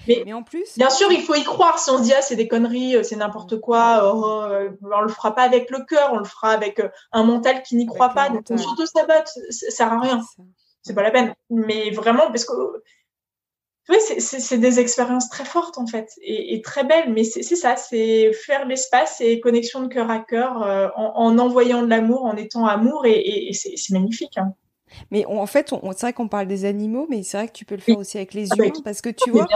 [0.06, 1.78] Mais, en plus, bien sûr, il faut y croire.
[1.78, 5.00] Si on se dit ah c'est des conneries, euh, c'est n'importe quoi, oh, euh, on
[5.00, 7.86] le fera pas avec le cœur, on le fera avec euh, un mental qui n'y
[7.86, 8.28] croit pas.
[8.28, 10.20] Donc surtout ça ça sert à rien.
[10.82, 11.34] C'est pas la peine.
[11.50, 12.52] Mais vraiment parce que
[13.88, 17.12] oui, c'est des expériences très fortes en fait et, très belles.
[17.12, 21.88] Mais c'est ça, c'est faire l'espace et connexion de cœur à cœur en, envoyant de
[21.88, 24.38] l'amour, en étant amour et, c'est magnifique.
[24.38, 24.54] Hein.
[25.10, 27.64] Mais en fait, on, c'est vrai qu'on parle des animaux, mais c'est vrai que tu
[27.64, 29.46] peux le faire aussi avec les ah humains, parce que tu vois,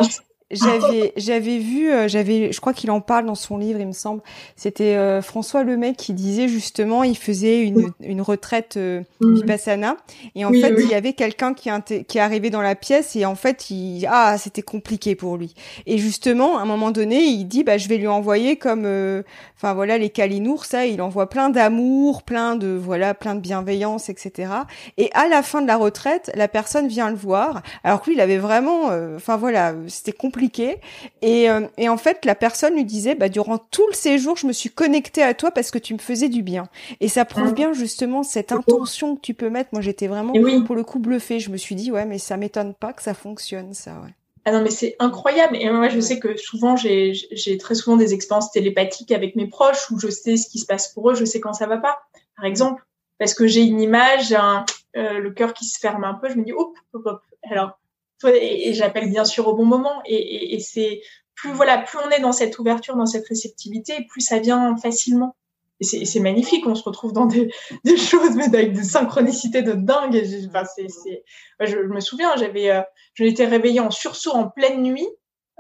[0.51, 3.93] j'avais j'avais vu euh, j'avais je crois qu'il en parle dans son livre il me
[3.93, 4.23] semble.
[4.55, 9.97] C'était euh, François Lemay qui disait justement il faisait une, une retraite euh, vipassana.
[10.35, 11.71] Et en fait il y avait quelqu'un qui
[12.07, 15.55] qui arrivé dans la pièce et en fait il ah c'était compliqué pour lui.
[15.87, 19.23] Et justement à un moment donné il dit bah je vais lui envoyer comme euh,
[19.57, 24.09] enfin voilà les calinours ça il envoie plein d'amour plein de voilà plein de bienveillance
[24.09, 24.51] etc
[24.97, 27.63] et à la fin de la retraite la personne vient le voir.
[27.83, 30.81] Alors que lui il avait vraiment enfin voilà c'était compliqué compliqué.
[31.23, 34.47] Et, euh, et, en fait, la personne lui disait, bah, durant tout le séjour, je
[34.47, 36.69] me suis connectée à toi parce que tu me faisais du bien.
[37.01, 37.55] Et ça prouve mmh.
[37.55, 39.71] bien justement cette intention que tu peux mettre.
[39.73, 40.33] Moi, j'étais vraiment,
[40.65, 41.41] pour le coup, bluffée.
[41.41, 44.15] Je me suis dit, ouais, mais ça m'étonne pas que ça fonctionne, ça, ouais.
[44.49, 45.57] Ah non, mais c'est incroyable.
[45.57, 49.91] Et moi, je sais que souvent, j'ai très souvent des expériences télépathiques avec mes proches
[49.91, 51.99] où je sais ce qui se passe pour eux, je sais quand ça va pas.
[52.37, 52.85] Par exemple,
[53.19, 54.65] parce que j'ai une image, un,
[54.97, 57.23] euh, le cœur qui se ferme un peu, je me dis, hop, hop, hop.
[57.51, 57.77] Alors,
[58.25, 60.03] et, j'appelle bien sûr au bon moment.
[60.05, 61.01] Et, et, c'est
[61.35, 65.37] plus voilà, plus on est dans cette ouverture, dans cette réceptivité, plus ça vient facilement.
[65.81, 67.27] Et c'est magnifique, on se retrouve dans
[67.85, 70.23] des, choses, mais avec des synchronicités de dingue.
[70.49, 71.23] Enfin, c'est,
[71.61, 72.81] je, me souviens, j'avais, euh,
[73.15, 75.07] je m'étais réveillée en sursaut en pleine nuit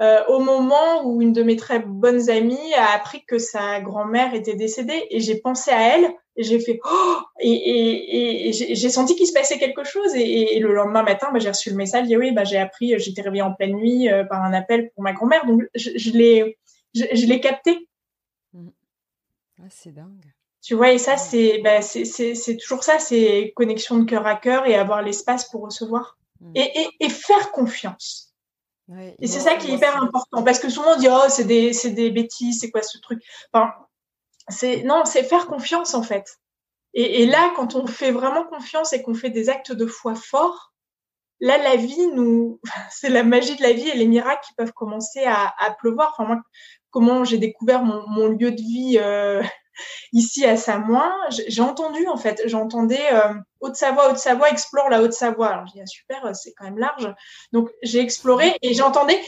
[0.01, 4.35] euh, au moment où une de mes très bonnes amies a appris que sa grand-mère
[4.35, 9.17] était décédée et j'ai pensé à elle j'ai fait oh et, et, et j'ai senti
[9.17, 10.15] qu'il se passait quelque chose.
[10.15, 12.99] Et, et le lendemain matin bah, j'ai reçu le message et oui bah j'ai appris
[12.99, 15.47] j'étais réveillée en pleine nuit euh, par un appel pour ma grand-mère.
[15.47, 16.59] Donc je, je l'ai
[16.95, 17.89] je, je l'ai capté.
[18.53, 18.69] Mmh.
[19.61, 20.25] ah, c'est dingue.
[20.63, 24.67] Tu vois et ça c'est bah, c'est toujours ça c'est connexion de cœur à cœur
[24.67, 26.53] et avoir l'espace pour recevoir mmh.
[26.57, 28.25] et, et faire confiance.
[29.19, 31.73] Et c'est ça qui est hyper important parce que souvent on dit oh c'est des
[31.73, 33.21] c'est des bêtises c'est quoi ce truc?
[33.53, 33.73] Enfin
[34.49, 36.39] c'est non c'est faire confiance en fait
[36.95, 40.73] et, là quand on fait vraiment confiance et qu'on fait des actes de foi forts
[41.41, 44.73] là la vie nous c'est la magie de la vie et les miracles qui peuvent
[44.73, 46.43] commencer à, pleuvoir enfin moi
[46.91, 49.43] comment j'ai découvert mon, lieu de vie euh,
[50.13, 55.49] ici à Samoin, j'ai entendu en fait, j'entendais euh, Haute-Savoie, Haute-Savoie explore la Haute-Savoie.
[55.49, 57.13] Alors je dis ah, super, euh, c'est quand même large.
[57.53, 59.21] Donc j'ai exploré et j'entendais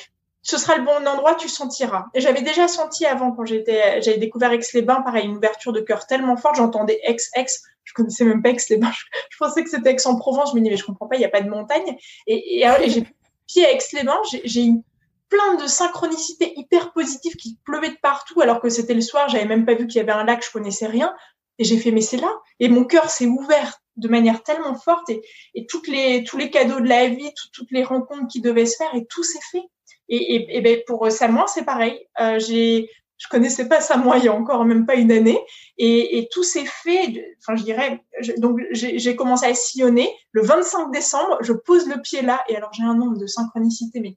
[0.42, 2.06] ce sera le bon endroit, tu sentiras.
[2.14, 6.06] Et j'avais déjà senti avant quand j'étais, j'avais découvert Aix-les-Bains, pareil, une ouverture de cœur
[6.06, 7.46] tellement forte, j'entendais Aix, Aix,
[7.84, 8.92] je connaissais même pas Aix-les-Bains,
[9.30, 11.30] je, pensais que c'était Aix-en-Provence, je me disais mais je comprends pas, il n'y a
[11.30, 11.96] pas de montagne.
[12.26, 13.04] Et, et j'ai
[13.46, 14.82] pied à Aix-les-Bains, j'ai une
[15.28, 19.44] plein de synchronicités hyper positives qui pleuvaient de partout alors que c'était le soir, j'avais
[19.44, 21.14] même pas vu qu'il y avait un lac, je connaissais rien.
[21.58, 22.32] Et j'ai fait, mais c'est là.
[22.60, 25.22] Et mon cœur s'est ouvert de manière tellement forte et,
[25.54, 28.76] et toutes les, tous les cadeaux de la vie, toutes les rencontres qui devaient se
[28.76, 29.64] faire et tout s'est fait.
[30.08, 32.06] Et, et, et ben pour Samoa, c'est pareil.
[32.20, 35.38] Euh, j'ai, je connaissais pas Samoa il y a encore même pas une année
[35.76, 37.36] et, et tout s'est fait.
[37.40, 38.02] Enfin, je dirais.
[38.38, 40.10] donc j'ai commencé à sillonner.
[40.32, 44.00] Le 25 décembre, je pose le pied là et alors j'ai un nombre de synchronicités
[44.00, 44.16] mais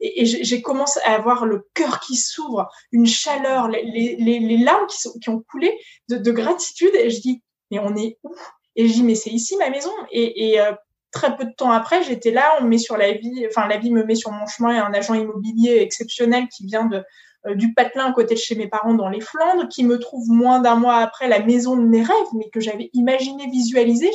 [0.00, 4.86] et, j'ai commencé à avoir le cœur qui s'ouvre, une chaleur, les, les, les larmes
[4.86, 5.78] qui, sont, qui ont coulé
[6.08, 6.94] de, de, gratitude.
[6.94, 8.34] Et je dis, mais on est où?
[8.76, 9.92] Et je dis, mais c'est ici ma maison.
[10.10, 10.72] Et, et, euh,
[11.10, 13.78] très peu de temps après, j'étais là, on me met sur la vie, enfin la
[13.78, 17.02] vie me met sur mon chemin, a un agent immobilier exceptionnel qui vient de
[17.46, 20.28] euh, du patelin à côté de chez mes parents dans les Flandres, qui me trouve
[20.28, 24.10] moins d'un mois après la maison de mes rêves, mais que j'avais imaginé, visualisé,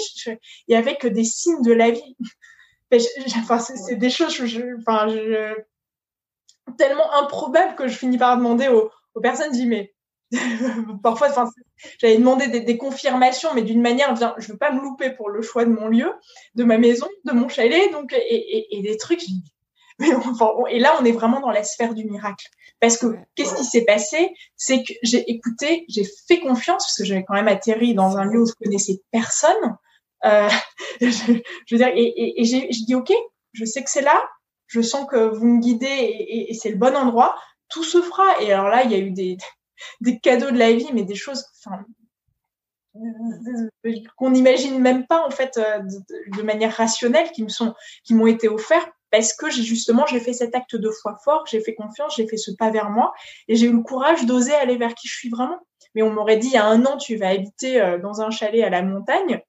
[0.67, 2.15] et avec des signes de la vie.
[3.37, 5.55] enfin, c'est des choses, je, enfin, je,
[6.77, 9.94] tellement improbables que je finis par demander aux, aux personnes, je dis mais
[11.03, 11.29] parfois,
[11.99, 15.41] j'avais demandé des, confirmations, mais d'une manière, bien, je veux pas me louper pour le
[15.41, 16.11] choix de mon lieu,
[16.55, 19.21] de ma maison, de mon chalet, donc et, et, et des trucs.
[19.99, 22.47] Mais enfin, et là, on est vraiment dans la sphère du miracle.
[22.79, 24.33] Parce que qu'est-ce qui s'est passé?
[24.57, 28.25] C'est que j'ai écouté, j'ai fait confiance, parce que j'avais quand même atterri dans un
[28.25, 29.77] lieu où je connaissais personne.
[30.25, 30.49] Euh,
[31.01, 31.07] je,
[31.65, 33.13] je, veux dire, et, et, j'ai dit ok,
[33.53, 34.21] je sais que c'est là,
[34.67, 37.37] je sens que vous me guidez et c'est le bon endroit,
[37.69, 38.41] tout se fera.
[38.41, 39.37] Et alors là, il y a eu des,
[40.01, 41.45] des cadeaux de la vie, mais des choses,
[44.15, 45.79] qu'on n'imagine même pas en fait euh,
[46.37, 47.73] de, manière rationnelle qui me sont
[48.03, 51.59] qui m'ont été offerts parce que justement j'ai fait cet acte de foi fort, j'ai
[51.59, 53.13] fait confiance, j'ai fait ce pas vers moi
[53.47, 55.59] et j'ai eu le courage d'oser aller vers qui je suis vraiment.
[55.93, 58.29] Mais on m'aurait dit il y a un an tu vas habiter euh, dans un
[58.29, 59.41] chalet à la montagne.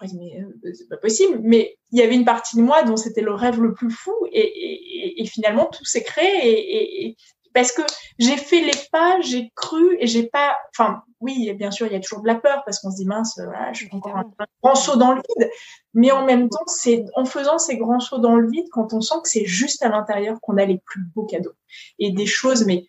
[0.00, 1.38] Je dit mais euh, c'est pas possible.
[1.42, 4.14] Mais il y avait une partie de moi dont c'était le rêve le plus fou
[4.32, 7.16] et, et, et finalement tout s'est créé et,
[7.54, 7.82] parce que
[8.18, 10.56] j'ai fait les pas, j'ai cru et j'ai pas.
[10.70, 13.06] Enfin, oui, bien sûr, il y a toujours de la peur parce qu'on se dit
[13.06, 14.30] mince, voilà, je encore un,
[14.62, 15.48] grand saut dans le vide.
[15.94, 19.00] Mais en même temps, c'est en faisant ces grands sauts dans le vide, quand on
[19.00, 21.54] sent que c'est juste à l'intérieur qu'on a les plus beaux cadeaux
[22.00, 22.86] et des choses, mais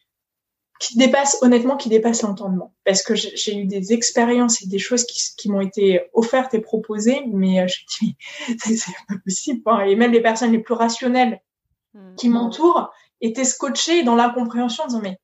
[0.80, 2.74] qui dépassent honnêtement, qui dépassent l'entendement.
[2.84, 6.60] Parce que j'ai eu des expériences et des choses qui, qui m'ont été offertes et
[6.60, 8.18] proposées, mais euh, je dis
[8.58, 9.62] c'est pas possible.
[9.68, 9.82] Hein.
[9.82, 11.40] Et même les personnes les plus rationnelles
[11.94, 12.16] hmm.
[12.16, 12.92] qui m'entourent
[13.22, 15.20] était scotché dans l'incompréhension en disant mais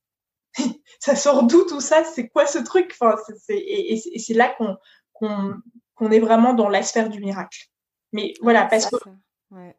[0.99, 2.03] ça sort d'où tout ça?
[2.03, 2.95] C'est quoi ce truc?
[2.99, 4.77] Enfin, c'est, et, et c'est là qu'on,
[5.13, 5.55] qu'on,
[5.95, 7.67] qu'on est vraiment dans la sphère du miracle.
[8.13, 8.95] Mais voilà, parce que.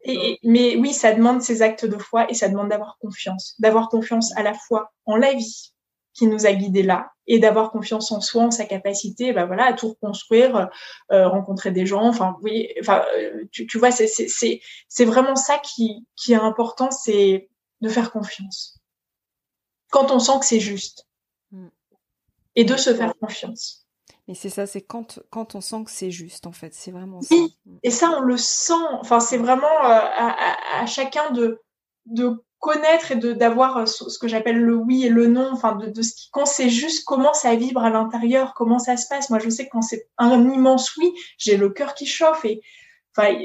[0.03, 3.55] Et, mais oui, ça demande ces actes de foi et ça demande d'avoir confiance.
[3.59, 5.73] D'avoir confiance à la fois en la vie
[6.13, 9.65] qui nous a guidés là et d'avoir confiance en soi, en sa capacité, bah voilà,
[9.65, 10.69] à tout reconstruire,
[11.11, 12.03] euh, rencontrer des gens.
[12.03, 16.33] Enfin, oui, enfin, euh, tu, tu vois, c'est, c'est, c'est, c'est vraiment ça qui, qui
[16.33, 17.49] est important, c'est
[17.83, 18.79] de faire confiance.
[19.91, 21.07] Quand on sent que c'est juste.
[21.51, 21.67] Mm.
[22.55, 23.85] Et de se faire confiance.
[24.27, 26.73] Mais c'est ça, c'est quand, quand on sent que c'est juste, en fait.
[26.73, 27.35] C'est vraiment ça.
[27.35, 27.77] Oui, mm.
[27.83, 28.87] et ça, on le sent.
[28.93, 31.61] Enfin, c'est vraiment euh, à, chacun de,
[32.05, 35.49] de connaître et d'avoir euh, ce, que j'appelle le oui et le non.
[35.51, 38.95] Enfin, de, de ce qui, quand c'est juste, comment ça vibre à l'intérieur, comment ça
[38.95, 39.29] se passe.
[39.29, 42.61] Moi, je sais que quand c'est un immense oui, j'ai le cœur qui chauffe et
[43.15, 43.37] Enfin,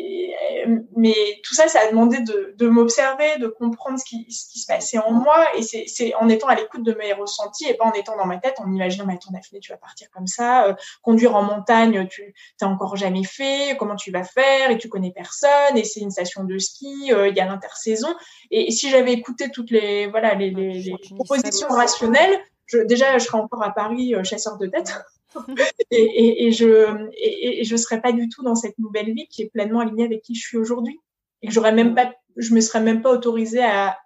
[0.97, 1.15] mais
[1.45, 4.67] tout ça, ça a demandé de, de m'observer, de comprendre ce qui, ce qui se
[4.67, 5.47] passait en moi.
[5.57, 8.39] Et c'est en étant à l'écoute de mes ressentis et pas en étant dans ma
[8.39, 12.07] tête, en imaginant, mais attends, Daphné, tu vas partir comme ça, euh, conduire en montagne,
[12.09, 16.01] tu t'as encore jamais fait, comment tu vas faire, et tu connais personne, et c'est
[16.01, 18.09] une station de ski, euh, il y a l'intersaison.
[18.51, 23.25] Et, si j'avais écouté toutes les, voilà, les, les, les propositions rationnelles, je, déjà, je
[23.25, 25.03] serais encore à Paris, euh, chasseur de tête.
[25.91, 29.43] et, et, et, je et, je serais pas du tout dans cette nouvelle vie qui
[29.43, 30.99] est pleinement alignée avec qui je suis aujourd'hui.
[31.43, 33.99] Et j'aurais même pas je me serais même pas autorisée à,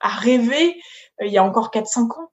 [0.00, 0.76] à rêver
[1.20, 2.30] euh, il y a encore 4 5 ans.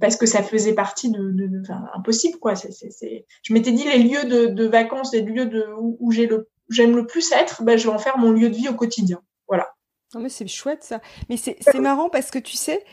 [0.00, 2.56] Parce que ça faisait partie de, de, enfin, impossible quoi.
[2.56, 6.26] C'est c'est je m'étais dit les lieux de, de vacances les lieux de où, j'ai
[6.26, 8.74] le j'aime le plus être ben je vais en faire mon lieu de vie au
[8.74, 9.20] quotidien.
[9.46, 9.72] Voilà.
[10.12, 11.00] Non mais c'est chouette ça.
[11.28, 12.84] Mais c'est c'est marrant parce que tu sais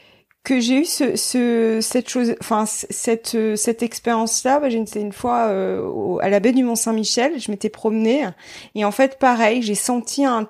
[0.44, 4.60] que j'ai eu ce, ce, cette chose, enfin cette cette expérience-là.
[4.60, 8.28] Bah, j'ai une, fois euh, à la baie du Mont Saint-Michel, je m'étais promenée
[8.76, 10.50] et en fait pareil, j'ai senti un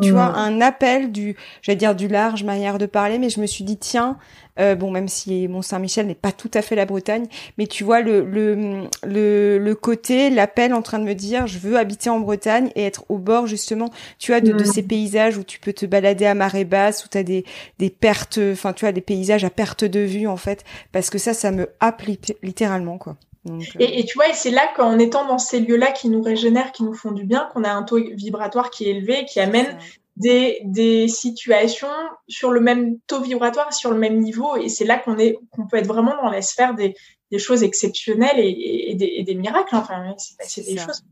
[0.00, 0.36] tu vois, mmh.
[0.36, 3.76] un appel du, j'allais dire du large manière de parler, mais je me suis dit
[3.76, 4.16] tiens,
[4.58, 7.26] euh, bon même si Mont Saint-Michel n'est pas tout à fait la Bretagne,
[7.58, 11.58] mais tu vois le le le, le côté, l'appel en train de me dire je
[11.58, 14.66] veux habiter en Bretagne et être au bord justement, tu vois, de, de mmh.
[14.66, 17.44] ces paysages où tu peux te balader à marée basse, où tu as des
[17.78, 21.18] des pertes, enfin tu vois, des paysages à perte de vue en fait, parce que
[21.18, 22.02] ça, ça me happe
[22.42, 23.16] littéralement quoi.
[23.50, 26.84] Euh, et, tu vois, c'est là qu'en étant dans ces lieux-là qui nous régénèrent, qui
[26.84, 29.78] nous font du bien, qu'on a un taux vibratoire qui est élevé, qui amène
[30.16, 31.88] des, des situations
[32.28, 34.56] sur le même taux vibratoire, sur le même niveau.
[34.56, 36.94] Et c'est là qu'on est, qu'on peut être vraiment dans la sphère des,
[37.30, 39.74] des choses exceptionnelles et, et, des, et des, miracles.
[39.74, 41.02] Enfin, c'est passé des choses.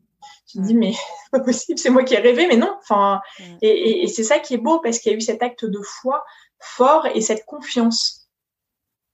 [0.46, 0.92] Tu te dis, mais
[1.24, 2.76] c'est pas possible, c'est moi qui ai rêvé, mais non.
[2.80, 3.20] Enfin,
[3.60, 5.80] et, et c'est ça qui est beau parce qu'il y a eu cet acte de
[5.80, 6.24] foi
[6.60, 8.28] fort et cette confiance.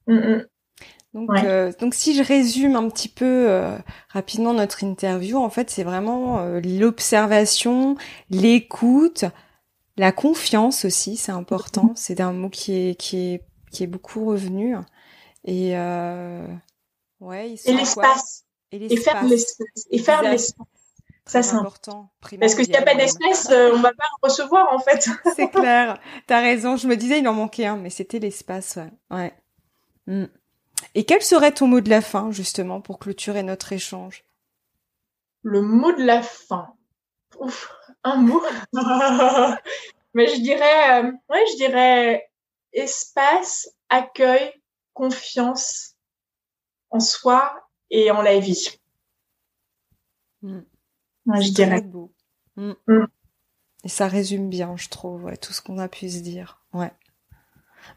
[0.06, 0.46] Mm, mm.
[1.16, 3.76] Donc, euh, donc si je résume un petit peu euh,
[4.10, 7.96] rapidement notre interview, en fait, c'est vraiment euh, l'observation,
[8.30, 9.24] l'écoute,
[9.96, 11.86] la confiance aussi, c'est important.
[11.86, 11.96] Mm-hmm.
[11.96, 13.42] C'est un mot qui est qui est
[13.72, 14.76] qui est beaucoup revenu.
[15.44, 15.72] Et
[17.20, 18.44] ouais, et l'espace.
[18.72, 19.86] Et, faire l'espace.
[19.90, 20.66] Et faire l'espace.
[21.26, 22.08] Ça, c'est important.
[22.38, 25.08] Parce que s'il n'y a pas d'espace, euh, on va pas recevoir, en fait.
[25.34, 25.98] c'est clair.
[26.28, 26.76] T'as raison.
[26.76, 28.78] Je me disais, il en manquait un, mais c'était l'espace,
[29.10, 29.34] ouais.
[30.06, 30.26] Hmm.
[30.94, 34.24] Et quel serait ton mot de la fin, justement, pour clôturer notre échange?
[35.42, 36.74] Le mot de la fin.
[37.38, 37.72] Ouf,
[38.02, 38.42] un mot.
[40.14, 42.30] mais je dirais, euh, ouais, je dirais
[42.72, 44.52] espace, accueil,
[44.94, 45.94] confiance
[46.90, 47.54] en soi
[47.90, 48.80] et en la vie.
[50.42, 50.60] Hmm.
[51.26, 51.80] je dirais.
[51.80, 52.12] Beau.
[52.56, 52.72] Hmm.
[52.86, 53.06] Hmm.
[53.84, 56.62] Et ça résume bien, je trouve, tout ce qu'on a pu se dire.
[56.72, 56.92] Ouais.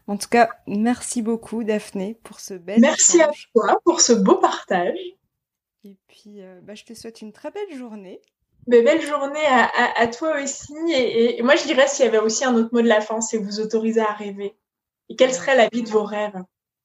[0.06, 4.36] En tout cas, merci beaucoup, Daphné, pour ce bel Merci à toi pour ce beau
[4.36, 4.98] partage.
[5.84, 8.20] Et puis, euh, bah, je te souhaite une très belle journée.
[8.66, 10.74] belle journée à, toi aussi.
[10.92, 13.38] Et, moi, je dirais s'il y avait aussi un autre mot de la fin, c'est
[13.38, 14.56] vous autoriser à rêver.
[15.08, 16.42] Et quelle serait la vie de vos rêves?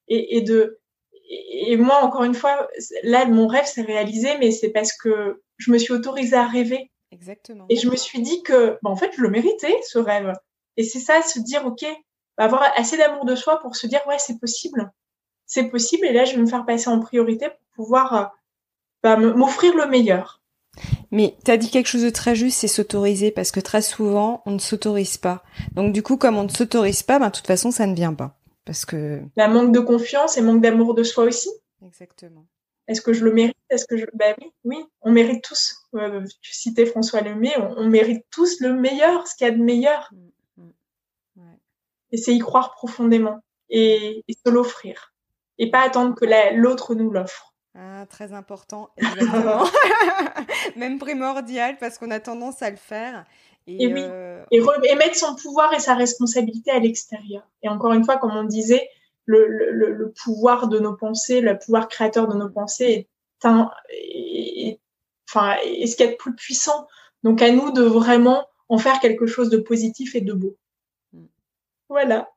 [0.08, 0.80] Et, de
[1.28, 2.68] et moi, encore une fois,
[3.02, 6.90] là, mon rêve s'est réalisé, mais c'est parce que je me suis autorisée à rêver.
[7.10, 7.66] Exactement.
[7.68, 10.32] Et je me suis dit que, bah, en fait, je le méritais, ce rêve.
[10.76, 11.90] Et c'est ça, se dire, OK, bah,
[12.36, 14.92] avoir assez d'amour de soi pour se dire, ouais, c'est possible.
[15.46, 16.06] C'est possible.
[16.06, 18.24] Et là, je vais me faire passer en priorité pour pouvoir euh,
[19.02, 20.42] bah, m'offrir le meilleur.
[21.10, 24.42] Mais tu as dit quelque chose de très juste, c'est s'autoriser, parce que très souvent,
[24.46, 25.42] on ne s'autorise pas.
[25.72, 28.14] Donc du coup, comme on ne s'autorise pas, ben, de toute façon, ça ne vient
[28.14, 28.36] pas.
[28.64, 29.22] Parce que...
[29.36, 31.48] La manque de confiance et manque d'amour de soi aussi.
[31.84, 32.44] Exactement.
[32.88, 33.56] Est-ce que je le mérite?
[33.70, 34.06] Est-ce que je...
[34.14, 35.76] Ben oui, oui, on mérite tous.
[35.94, 39.62] Euh, tu citais François Lemay, on, mérite tous le meilleur, ce qu'il y a de
[39.62, 40.08] meilleur.
[40.12, 40.25] Mm.
[42.12, 43.40] Et c'est y croire profondément
[43.70, 45.14] et, se l'offrir.
[45.58, 47.54] Et pas attendre que l'autre nous l'offre.
[47.74, 49.64] Ah, très important, exactement.
[50.76, 53.24] Même primordial parce qu'on a tendance à le faire.
[53.66, 57.42] Et, oui, euh, et, mettre son pouvoir et sa responsabilité à l'extérieur.
[57.62, 58.88] Et encore une fois, comme on disait,
[59.24, 63.08] le, le, le, pouvoir de nos pensées, le pouvoir créateur de nos pensées
[63.42, 63.70] est, un,
[65.28, 66.86] enfin, est ce qu'il y a de plus puissant.
[67.24, 70.56] Donc à nous de vraiment en faire quelque chose de positif et de beau.
[71.88, 72.28] Voilà.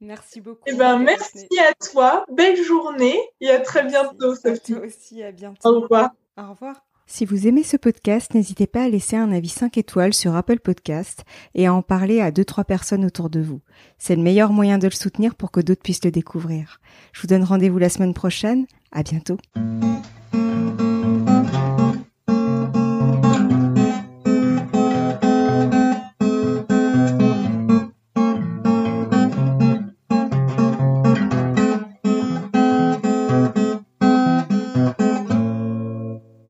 [0.00, 0.62] Merci beaucoup.
[0.66, 2.24] Eh ben, merci à toi.
[2.30, 4.74] Belle journée et à très bientôt, Sophie.
[4.74, 5.68] À toi aussi, à bientôt.
[5.68, 6.10] Au revoir.
[6.36, 6.84] Au revoir.
[7.10, 10.60] Si vous aimez ce podcast, n'hésitez pas à laisser un avis 5 étoiles sur Apple
[10.60, 13.62] Podcast et à en parler à 2-3 personnes autour de vous.
[13.96, 16.80] C'est le meilleur moyen de le soutenir pour que d'autres puissent le découvrir.
[17.14, 18.66] Je vous donne rendez-vous la semaine prochaine.
[18.92, 19.38] À bientôt.